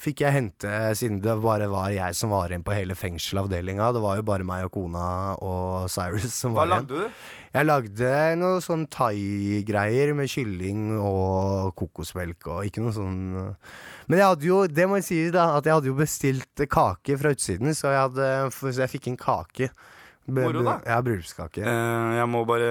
fikk 0.02 0.20
jeg 0.26 0.34
hente, 0.34 0.74
siden 1.00 1.22
det 1.24 1.38
bare 1.40 1.70
var 1.72 1.88
jeg 1.94 2.18
som 2.18 2.34
var 2.36 2.52
igjen 2.52 2.66
på 2.66 2.76
hele 2.76 2.98
fengselavdelinga. 3.00 3.88
Det 3.96 4.04
var 4.04 4.20
jo 4.20 4.26
bare 4.28 4.44
meg 4.44 4.68
og 4.68 4.74
kona 4.76 5.06
og 5.40 5.88
Cyrus 5.88 6.36
som 6.36 6.52
Hva 6.52 6.66
var 6.66 6.74
igjen. 6.74 6.84
lagde 6.84 7.08
du? 7.08 7.26
Jeg 7.56 7.70
lagde 7.70 8.12
noe 8.36 8.60
sånn 8.60 8.84
thai-greier 8.92 10.12
med 10.20 10.28
kylling 10.28 10.98
og 11.00 11.72
kokosmelk 11.80 12.50
og 12.52 12.68
ikke 12.68 12.84
noe 12.84 12.92
sånn 12.92 13.20
Men 14.04 14.18
jeg 14.20 14.26
hadde 14.26 14.50
jo, 14.50 14.62
det 14.68 14.84
må 14.84 15.00
jeg 15.00 15.08
si 15.08 15.20
da, 15.32 15.54
at 15.56 15.64
jeg 15.64 15.78
hadde 15.78 15.88
jo 15.88 15.96
bestilt 15.96 16.68
kake 16.68 17.16
fra 17.16 17.32
utsiden, 17.32 17.72
så 17.72 17.88
jeg, 17.96 18.02
hadde, 18.04 18.32
så 18.52 18.76
jeg 18.84 18.98
fikk 18.98 19.14
en 19.14 19.22
kake. 19.24 19.72
Moro, 20.26 20.62
da. 20.66 20.76
Ja, 20.86 20.98
bryllupskake. 21.04 21.62
Uh, 21.62 22.16
jeg 22.18 22.28
må 22.32 22.42
bare 22.48 22.70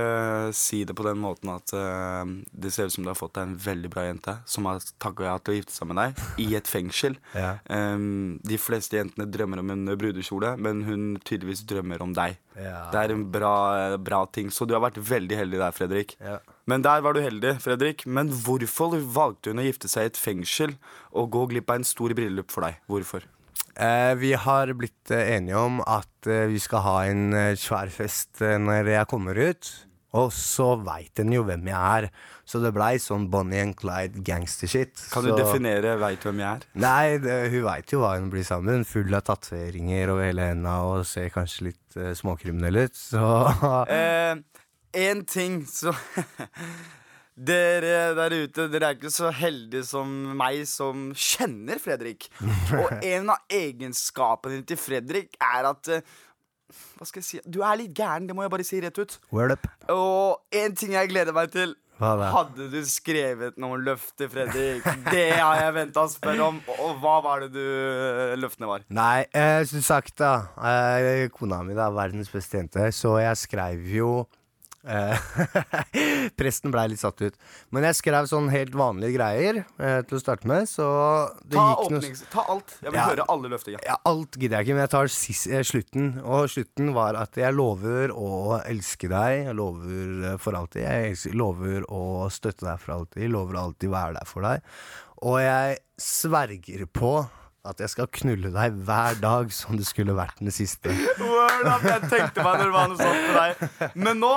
si 0.56 0.82
det 0.88 0.96
på 0.98 1.06
den 1.08 1.22
måten 1.24 1.52
at 1.54 1.72
uh, 1.76 2.24
det 2.52 2.74
ser 2.76 2.90
ut 2.90 2.96
som 2.96 3.06
du 3.06 3.12
har 3.12 3.20
fått 3.20 3.36
deg 3.38 3.48
en 3.48 3.58
veldig 3.66 3.92
bra 3.94 4.06
jente 4.08 4.38
som 4.50 4.68
har 4.70 4.84
takka 5.02 5.28
ja 5.30 5.36
til 5.40 5.56
å 5.56 5.58
gifte 5.60 5.76
seg 5.76 5.90
med 5.92 6.02
deg 6.02 6.26
i 6.46 6.50
et 6.60 6.72
fengsel. 6.72 7.20
Ja. 7.36 7.58
um, 7.68 8.38
de 8.48 8.58
fleste 8.60 8.96
jentene 8.96 9.26
drømmer 9.28 9.60
om 9.60 9.72
en 9.74 9.90
brudekjole, 10.00 10.54
men 10.62 10.84
hun 10.88 11.04
tydeligvis 11.28 11.66
drømmer 11.68 12.02
om 12.06 12.14
deg. 12.16 12.38
Ja. 12.56 12.86
Det 12.94 13.02
er 13.02 13.14
en 13.14 13.26
bra, 13.32 13.56
bra 14.00 14.22
ting. 14.32 14.52
Så 14.54 14.68
du 14.68 14.76
har 14.76 14.84
vært 14.86 15.00
veldig 15.04 15.40
heldig 15.42 15.60
der, 15.60 15.76
Fredrik. 15.76 16.16
Ja. 16.24 16.40
Men 16.70 16.86
der 16.86 17.04
var 17.06 17.14
du 17.14 17.22
heldig, 17.22 17.58
Fredrik. 17.62 18.06
Men 18.08 18.32
hvorfor 18.32 18.96
valgte 19.04 19.52
hun 19.52 19.62
å 19.62 19.68
gifte 19.68 19.92
seg 19.92 20.08
i 20.08 20.14
et 20.14 20.20
fengsel 20.20 20.78
og 21.12 21.32
gå 21.36 21.46
glipp 21.52 21.70
av 21.70 21.82
en 21.82 21.88
stor 21.88 22.16
bryllup 22.18 22.54
for 22.54 22.68
deg? 22.68 22.80
Hvorfor? 22.90 23.28
Eh, 23.76 24.14
vi 24.16 24.32
har 24.40 24.72
blitt 24.78 25.12
eh, 25.12 25.36
enige 25.36 25.60
om 25.60 25.82
at 25.84 26.30
eh, 26.30 26.48
vi 26.48 26.62
skal 26.64 26.86
ha 26.86 26.96
en 27.10 27.34
eh, 27.36 27.58
svær 27.60 27.92
fest 27.92 28.40
eh, 28.46 28.56
når 28.62 28.88
jeg 28.94 29.12
kommer 29.12 29.36
ut. 29.36 29.72
Og 30.16 30.32
så 30.32 30.70
veit 30.80 31.20
en 31.20 31.34
jo 31.36 31.44
hvem 31.44 31.68
jeg 31.68 31.76
er. 31.76 32.08
Så 32.48 32.62
det 32.64 32.72
blei 32.76 32.94
sånn 33.04 33.28
Bonnie 33.34 33.60
and 33.66 33.76
Clyde 33.76 34.24
gangstershit. 34.24 34.94
Kan 35.12 35.26
så... 35.26 35.34
du 35.34 35.42
definere 35.42 35.98
'veit 36.00 36.24
hvem 36.24 36.40
jeg 36.40 36.62
er'? 36.62 36.68
Nei, 36.80 37.18
det, 37.20 37.38
hun 37.52 37.66
veit 37.68 37.92
jo 37.92 38.00
hva 38.04 38.14
hun 38.16 38.30
blir 38.32 38.46
sammen. 38.48 38.86
Full 38.88 39.12
av 39.18 39.26
tatoveringer 39.28 40.14
over 40.14 40.30
hele 40.30 40.52
henda 40.54 40.78
og 40.88 41.04
ser 41.10 41.34
kanskje 41.34 41.72
litt 41.72 41.98
uh, 42.00 42.14
småkriminell 42.16 42.86
ut. 42.86 42.96
Så 42.96 43.26
Eh, 43.92 44.38
en 44.96 45.26
ting 45.28 45.66
så 45.68 45.92
Dere 47.36 48.14
der 48.16 48.32
ute, 48.46 48.70
dere 48.72 48.94
er 48.94 48.96
ikke 48.96 49.12
så 49.12 49.28
heldige 49.36 49.84
som 49.84 50.12
meg 50.40 50.62
som 50.72 51.10
kjenner 51.12 51.82
Fredrik. 51.84 52.30
Og 52.80 52.94
en 53.14 53.34
av 53.34 53.42
egenskapene 53.52 54.62
til 54.68 54.80
Fredrik 54.80 55.36
er 55.44 55.68
at 55.68 55.90
eh, 55.92 56.14
Hva 56.96 57.08
skal 57.08 57.20
jeg 57.20 57.28
si? 57.28 57.40
Du 57.44 57.60
er 57.60 57.76
litt 57.82 57.92
gæren, 57.98 58.30
det 58.30 58.36
må 58.38 58.46
jeg 58.46 58.54
bare 58.54 58.68
si 58.68 58.80
rett 58.84 59.02
ut. 59.02 59.18
word 59.36 59.58
up. 59.58 59.68
Og 59.92 60.56
en 60.56 60.78
ting 60.80 60.96
jeg 60.96 61.12
gleder 61.12 61.36
meg 61.36 61.52
til. 61.52 61.76
Hadde 62.00 62.66
du 62.72 62.80
skrevet 62.88 63.56
noen 63.62 63.84
løfter, 63.88 64.28
Fredrik? 64.32 64.84
Det 65.08 65.30
har 65.38 65.62
jeg 65.62 65.76
venta 65.78 66.04
å 66.04 66.10
spørre 66.12 66.50
om. 66.50 66.58
Og 66.84 66.98
hva 67.04 67.14
var 67.24 67.46
det 67.46 67.54
du 67.56 68.40
løftene 68.42 68.68
var? 68.68 68.84
Nei, 68.92 69.24
eh, 69.32 69.62
som 69.70 69.84
sagt, 69.86 70.18
da. 70.20 70.34
Eh, 70.60 71.28
kona 71.36 71.62
mi 71.64 71.76
er 71.76 71.96
verdens 71.96 72.32
beste 72.32 72.60
jente, 72.60 72.90
så 72.96 73.16
jeg 73.24 73.40
skrev 73.46 73.88
jo 73.96 74.10
eh, 74.24 74.42
Presten 76.40 76.72
blei 76.74 76.86
litt 76.92 77.02
satt 77.02 77.22
ut. 77.26 77.36
Men 77.74 77.86
jeg 77.90 77.98
skrev 78.00 78.28
sånn 78.30 78.50
helt 78.54 78.76
vanlige 78.78 79.16
greier 79.18 79.60
eh, 79.64 80.00
til 80.08 80.18
å 80.18 80.22
starte 80.22 80.48
med, 80.50 80.68
så 80.70 80.86
det 81.44 81.58
Ta 81.58 81.66
gikk 81.74 81.94
noe. 81.96 82.12
Ta 82.34 82.46
alt. 82.54 82.76
Jeg 82.82 82.92
vil 82.92 83.00
Ja. 83.00 83.06
høre 83.10 83.26
alle 83.34 83.52
løfter. 83.54 83.76
Ja. 83.76 83.80
Ja, 83.86 83.98
alt 84.12 84.38
gidder 84.40 84.60
jeg 84.60 84.68
ikke, 84.68 84.76
men 84.78 84.86
jeg 84.86 84.94
tar 84.96 85.12
sis, 85.16 85.46
eh, 85.48 85.64
slutten. 85.68 86.12
Og 86.24 86.50
slutten 86.54 86.94
var 86.96 87.16
at 87.20 87.36
jeg 87.40 87.54
lover 87.56 88.14
å 88.16 88.60
elske 88.66 89.10
deg. 89.12 89.46
Jeg 89.50 89.56
lover 89.56 90.34
eh, 90.34 90.38
for 90.42 90.58
alltid. 90.60 90.84
Jeg 90.86 91.12
elsker, 91.14 91.34
lover 91.40 91.88
å 91.90 92.04
støtte 92.34 92.68
deg 92.70 92.80
for 92.84 92.98
alltid. 93.00 93.30
Lover 93.34 93.56
å 93.60 93.66
alltid 93.70 93.90
være 93.94 94.14
der 94.20 94.26
for 94.30 94.42
deg. 94.46 94.62
Og 95.26 95.40
jeg 95.42 95.80
sverger 95.98 96.86
på 96.92 97.14
at 97.66 97.80
jeg 97.82 97.90
skal 97.90 98.06
knulle 98.14 98.52
deg 98.54 98.76
hver 98.86 99.16
dag 99.24 99.50
som 99.56 99.74
det 99.80 99.88
skulle 99.88 100.14
vært 100.14 100.38
den 100.38 100.52
siste. 100.54 100.92
Word 101.18 101.66
up, 101.66 101.82
jeg 101.88 102.10
tenkte 102.12 102.44
meg 102.46 102.60
når 102.60 102.68
det 102.68 102.76
var 102.76 102.92
noe 102.92 103.00
sånt 103.00 103.24
med 103.26 103.40
deg. 103.40 103.96
Men 103.98 104.20
nå 104.22 104.34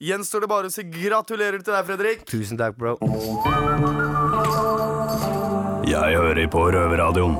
gjenstår 0.00 0.44
det 0.44 0.48
bare 0.48 0.70
å 0.70 0.72
si 0.72 0.84
gratulerer 0.88 1.60
til 1.60 1.74
deg, 1.76 1.84
Fredrik. 1.88 2.24
Tusen 2.28 2.60
takk, 2.60 2.76
bro. 2.80 2.96
Jeg 5.90 6.16
hører 6.16 6.46
på 6.50 6.64
Røverradioen. 6.72 7.36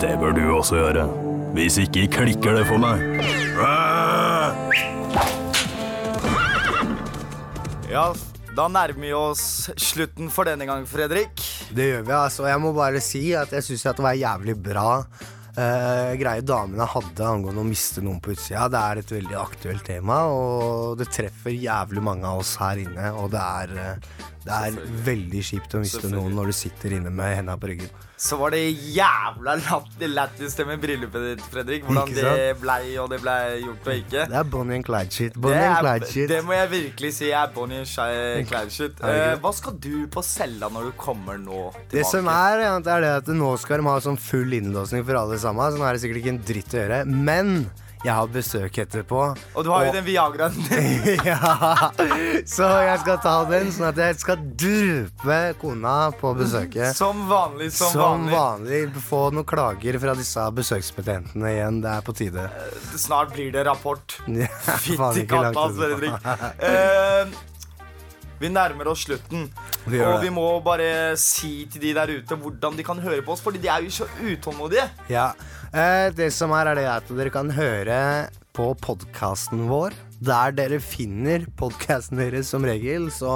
Det 0.00 0.14
bør 0.20 0.32
du 0.36 0.42
også 0.56 0.80
gjøre. 0.80 1.06
Hvis 1.52 1.76
ikke 1.82 2.06
klikker 2.14 2.56
det 2.56 2.64
for 2.70 2.80
meg. 2.80 3.02
Ja, 7.92 8.06
da 8.56 8.68
nærmer 8.72 9.04
vi 9.04 9.12
oss 9.12 9.68
slutten 9.76 10.32
for 10.32 10.48
denne 10.48 10.64
gang, 10.68 10.86
Fredrik. 10.88 11.44
Det 11.76 11.90
gjør 11.90 12.08
vi, 12.08 12.16
altså. 12.16 12.48
Jeg 12.48 12.62
må 12.64 12.72
bare 12.76 13.04
si 13.04 13.26
at 13.36 13.52
jeg 13.52 13.68
syns 13.68 13.84
det 13.90 14.06
var 14.08 14.16
jævlig 14.16 14.56
bra 14.64 14.88
eh, 15.56 16.12
greie 16.20 16.44
damene 16.46 16.86
hadde 16.88 17.26
angående 17.26 17.62
å 17.62 17.66
miste 17.66 18.02
noen 18.04 18.20
på 18.22 18.32
utsida. 18.34 18.68
Det 18.72 18.82
er 18.82 19.00
et 19.00 19.14
veldig 19.16 19.38
aktuelt 19.40 19.84
tema, 19.86 20.22
og 20.32 20.98
det 21.00 21.10
treffer 21.12 21.56
jævlig 21.56 22.04
mange 22.04 22.28
av 22.28 22.42
oss 22.42 22.54
her 22.62 22.82
inne. 22.82 23.12
Og 23.20 23.32
det 23.34 23.42
er, 23.42 23.74
eh, 23.82 24.30
Det 24.42 24.56
er 24.68 24.78
veldig 25.06 25.42
kjipt 25.46 25.76
å 25.76 25.82
miste 25.82 26.08
noen 26.10 26.34
når 26.34 26.50
du 26.50 26.56
sitter 26.56 26.96
inne 26.98 27.12
med 27.14 27.36
henda 27.38 27.54
på 27.60 27.70
ryggen. 27.70 27.92
Så 28.22 28.36
var 28.38 28.52
det 28.54 28.60
jævla 28.94 29.56
lættis 30.06 30.54
det 30.54 30.66
med 30.66 30.78
bryllupet 30.82 31.24
ditt, 31.26 31.40
Fredrik. 31.50 31.86
Hvordan 31.86 32.12
det 32.14 32.54
blei, 32.60 32.92
og 33.02 33.08
det 33.10 33.18
blei 33.22 33.64
gjort 33.64 33.88
og 33.88 33.96
ikke. 33.96 34.26
Det 34.30 34.38
er 34.38 34.46
Bonnie 34.52 34.78
and 34.78 34.86
Clyde-shit. 34.86 35.38
Det, 35.42 36.28
det 36.30 36.40
må 36.46 36.54
jeg 36.54 36.70
virkelig 36.70 37.12
si 37.18 37.32
er 37.34 37.50
Bonnie 37.54 37.82
and 37.82 38.46
Clyde-shit. 38.46 39.02
Eh, 39.02 39.34
hva 39.42 39.54
skal 39.58 39.74
du 39.82 40.06
på 40.12 40.22
cella 40.26 40.70
når 40.70 40.90
du 40.90 40.96
kommer 41.00 41.40
nå 41.40 41.64
tilbake? 41.72 41.90
Det 41.96 42.06
som 42.12 42.30
er, 42.30 42.62
er 42.78 43.06
det 43.06 43.14
at 43.22 43.32
nå 43.34 43.56
skal 43.62 43.82
de 43.82 43.90
ha 43.90 43.98
sånn 44.06 44.20
full 44.22 44.54
innlåsning 44.58 45.02
for 45.02 45.18
alle 45.24 45.40
sammen. 45.42 45.74
Så 45.74 45.82
nå 45.82 45.88
er 45.88 45.98
det 45.98 46.04
sikkert 46.04 46.22
ikke 46.22 46.36
en 46.36 46.44
dritt 46.52 46.76
å 46.78 46.84
gjøre. 46.84 47.02
Men 47.10 47.56
jeg 48.02 48.14
har 48.14 48.30
besøk 48.34 48.78
etterpå. 48.82 49.20
Og 49.54 49.64
du 49.64 49.70
har 49.70 49.86
jo 49.86 49.92
den 49.94 50.04
Viagraen 50.06 50.56
din. 50.56 51.20
ja, 51.30 51.92
så 52.48 52.70
jeg 52.82 52.98
skal 53.04 53.20
ta 53.22 53.34
den, 53.50 53.70
sånn 53.74 53.88
at 53.92 54.00
jeg 54.02 54.18
skal 54.22 54.42
dupe 54.58 55.38
kona 55.60 55.94
på 56.18 56.32
besøket. 56.38 56.96
Som 56.98 57.26
vanlig, 57.30 57.70
som, 57.76 57.92
Som 57.94 58.26
vanlig. 58.32 58.82
vanlig. 58.90 59.04
Få 59.06 59.22
noen 59.34 59.46
klager 59.48 60.00
fra 60.02 60.16
disse 60.18 60.48
besøkspetentene 60.58 61.54
igjen. 61.54 61.80
Det 61.84 61.94
er 61.94 62.04
på 62.08 62.16
tide. 62.18 62.48
Snart 62.98 63.32
blir 63.36 63.54
det 63.54 63.64
rapport. 63.70 64.18
Fytti 64.26 65.26
katta. 65.30 65.68
Fredrik. 65.78 66.30
Eh, 66.58 67.40
vi 68.42 68.50
nærmer 68.52 68.90
oss 68.90 69.06
slutten. 69.06 69.46
Vi 69.86 70.02
og 70.02 70.20
vi 70.22 70.30
må 70.34 70.46
bare 70.64 71.14
si 71.20 71.64
til 71.70 71.82
de 71.86 71.94
der 71.96 72.10
ute 72.18 72.36
hvordan 72.38 72.76
de 72.78 72.84
kan 72.86 72.98
høre 73.02 73.22
på 73.22 73.34
oss, 73.34 73.42
Fordi 73.42 73.62
de 73.62 73.70
er 73.70 73.82
jo 73.86 73.90
så 73.90 74.06
utålmodige. 74.20 74.88
Ja, 75.10 75.30
eh, 75.72 76.10
Det 76.14 76.32
som 76.34 76.50
er, 76.52 76.66
er 76.72 76.74
det 76.80 76.86
at 76.90 77.08
dere 77.10 77.30
kan 77.30 77.50
høre 77.50 78.28
på 78.52 78.74
podkasten 78.76 79.68
vår. 79.70 79.94
Der 80.22 80.52
dere 80.52 80.78
finner 80.78 81.46
podkasten 81.58 82.18
deres 82.20 82.50
som 82.52 82.62
regel. 82.68 83.08
Så 83.10 83.30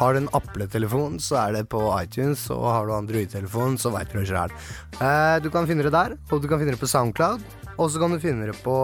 har 0.00 0.14
du 0.14 0.22
en 0.22 0.30
Apple-telefon, 0.34 1.20
så 1.20 1.36
er 1.44 1.52
det 1.58 1.68
på 1.68 1.82
iTunes. 2.00 2.48
Og 2.50 2.64
har 2.72 2.86
du 2.88 2.94
Android-telefon, 2.96 3.76
så 3.78 3.92
veit 3.94 4.10
du 4.10 4.18
det 4.22 4.30
sjæl. 4.30 4.50
Eh, 4.96 5.36
du 5.44 5.50
kan 5.50 5.68
finne 5.68 5.84
det 5.86 5.92
der, 5.94 6.16
og 6.32 6.42
du 6.42 6.48
kan 6.48 6.58
finne 6.58 6.72
det 6.74 6.80
på 6.80 6.88
Soundcloud. 6.90 7.44
Og 7.76 7.90
så 7.92 8.00
kan 8.00 8.10
du 8.10 8.18
finne 8.18 8.48
det 8.48 8.56
på 8.64 8.74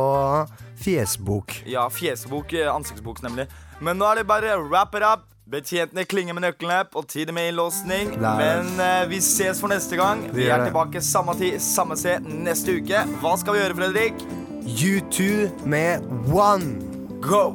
Fjesbok. 0.83 1.63
Ja, 1.67 1.89
fjesebok, 1.89 2.53
eh, 2.53 2.69
ansiktsbok 2.69 3.23
nemlig. 3.25 3.49
Men 3.81 3.99
nå 3.99 4.07
er 4.13 4.21
det 4.21 4.27
bare 4.29 4.59
wrap 4.61 4.95
it 4.95 5.03
up. 5.03 5.32
Betjentene 5.53 6.07
klinger 6.09 6.33
med 6.33 6.47
nøklene 6.47 6.79
på 6.89 7.03
tide 7.05 7.33
med 7.37 7.51
innlåsning. 7.51 8.15
Men 8.17 8.71
eh, 8.81 9.03
vi 9.11 9.19
ses 9.21 9.59
for 9.61 9.69
neste 9.69 9.99
gang. 10.01 10.23
Vi 10.33 10.47
er 10.49 10.63
tilbake 10.65 11.03
samme 11.05 11.35
tid, 11.37 11.59
samme 11.61 11.99
sted 12.01 12.25
neste 12.25 12.79
uke. 12.81 13.03
Hva 13.21 13.35
skal 13.37 13.59
vi 13.59 13.61
gjøre, 13.61 13.77
Fredrik? 13.77 14.23
U2 14.65 15.27
med 15.69 16.07
One. 16.33 16.73
Go! 17.21 17.53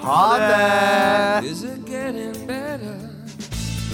Ha 0.00 0.22
det! 0.40 1.50
Is 1.50 1.60
it 1.68 1.84
getting 1.84 2.32
better? 2.48 2.96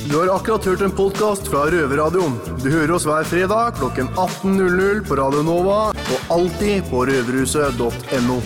Du 0.07 0.15
har 0.21 0.31
akkurat 0.37 0.65
hørt 0.65 0.85
en 0.87 0.95
podkast 0.95 1.51
fra 1.51 1.65
Røverradioen. 1.75 2.37
Du 2.63 2.69
hører 2.71 2.93
oss 2.95 3.07
hver 3.09 3.27
fredag 3.27 3.81
klokken 3.81 4.13
18.00 4.15 5.03
på 5.09 5.19
Radio 5.19 5.43
Nova 5.43 5.81
og 5.91 6.31
alltid 6.37 6.87
på 6.93 7.03
røverhuset.no. 7.09 8.39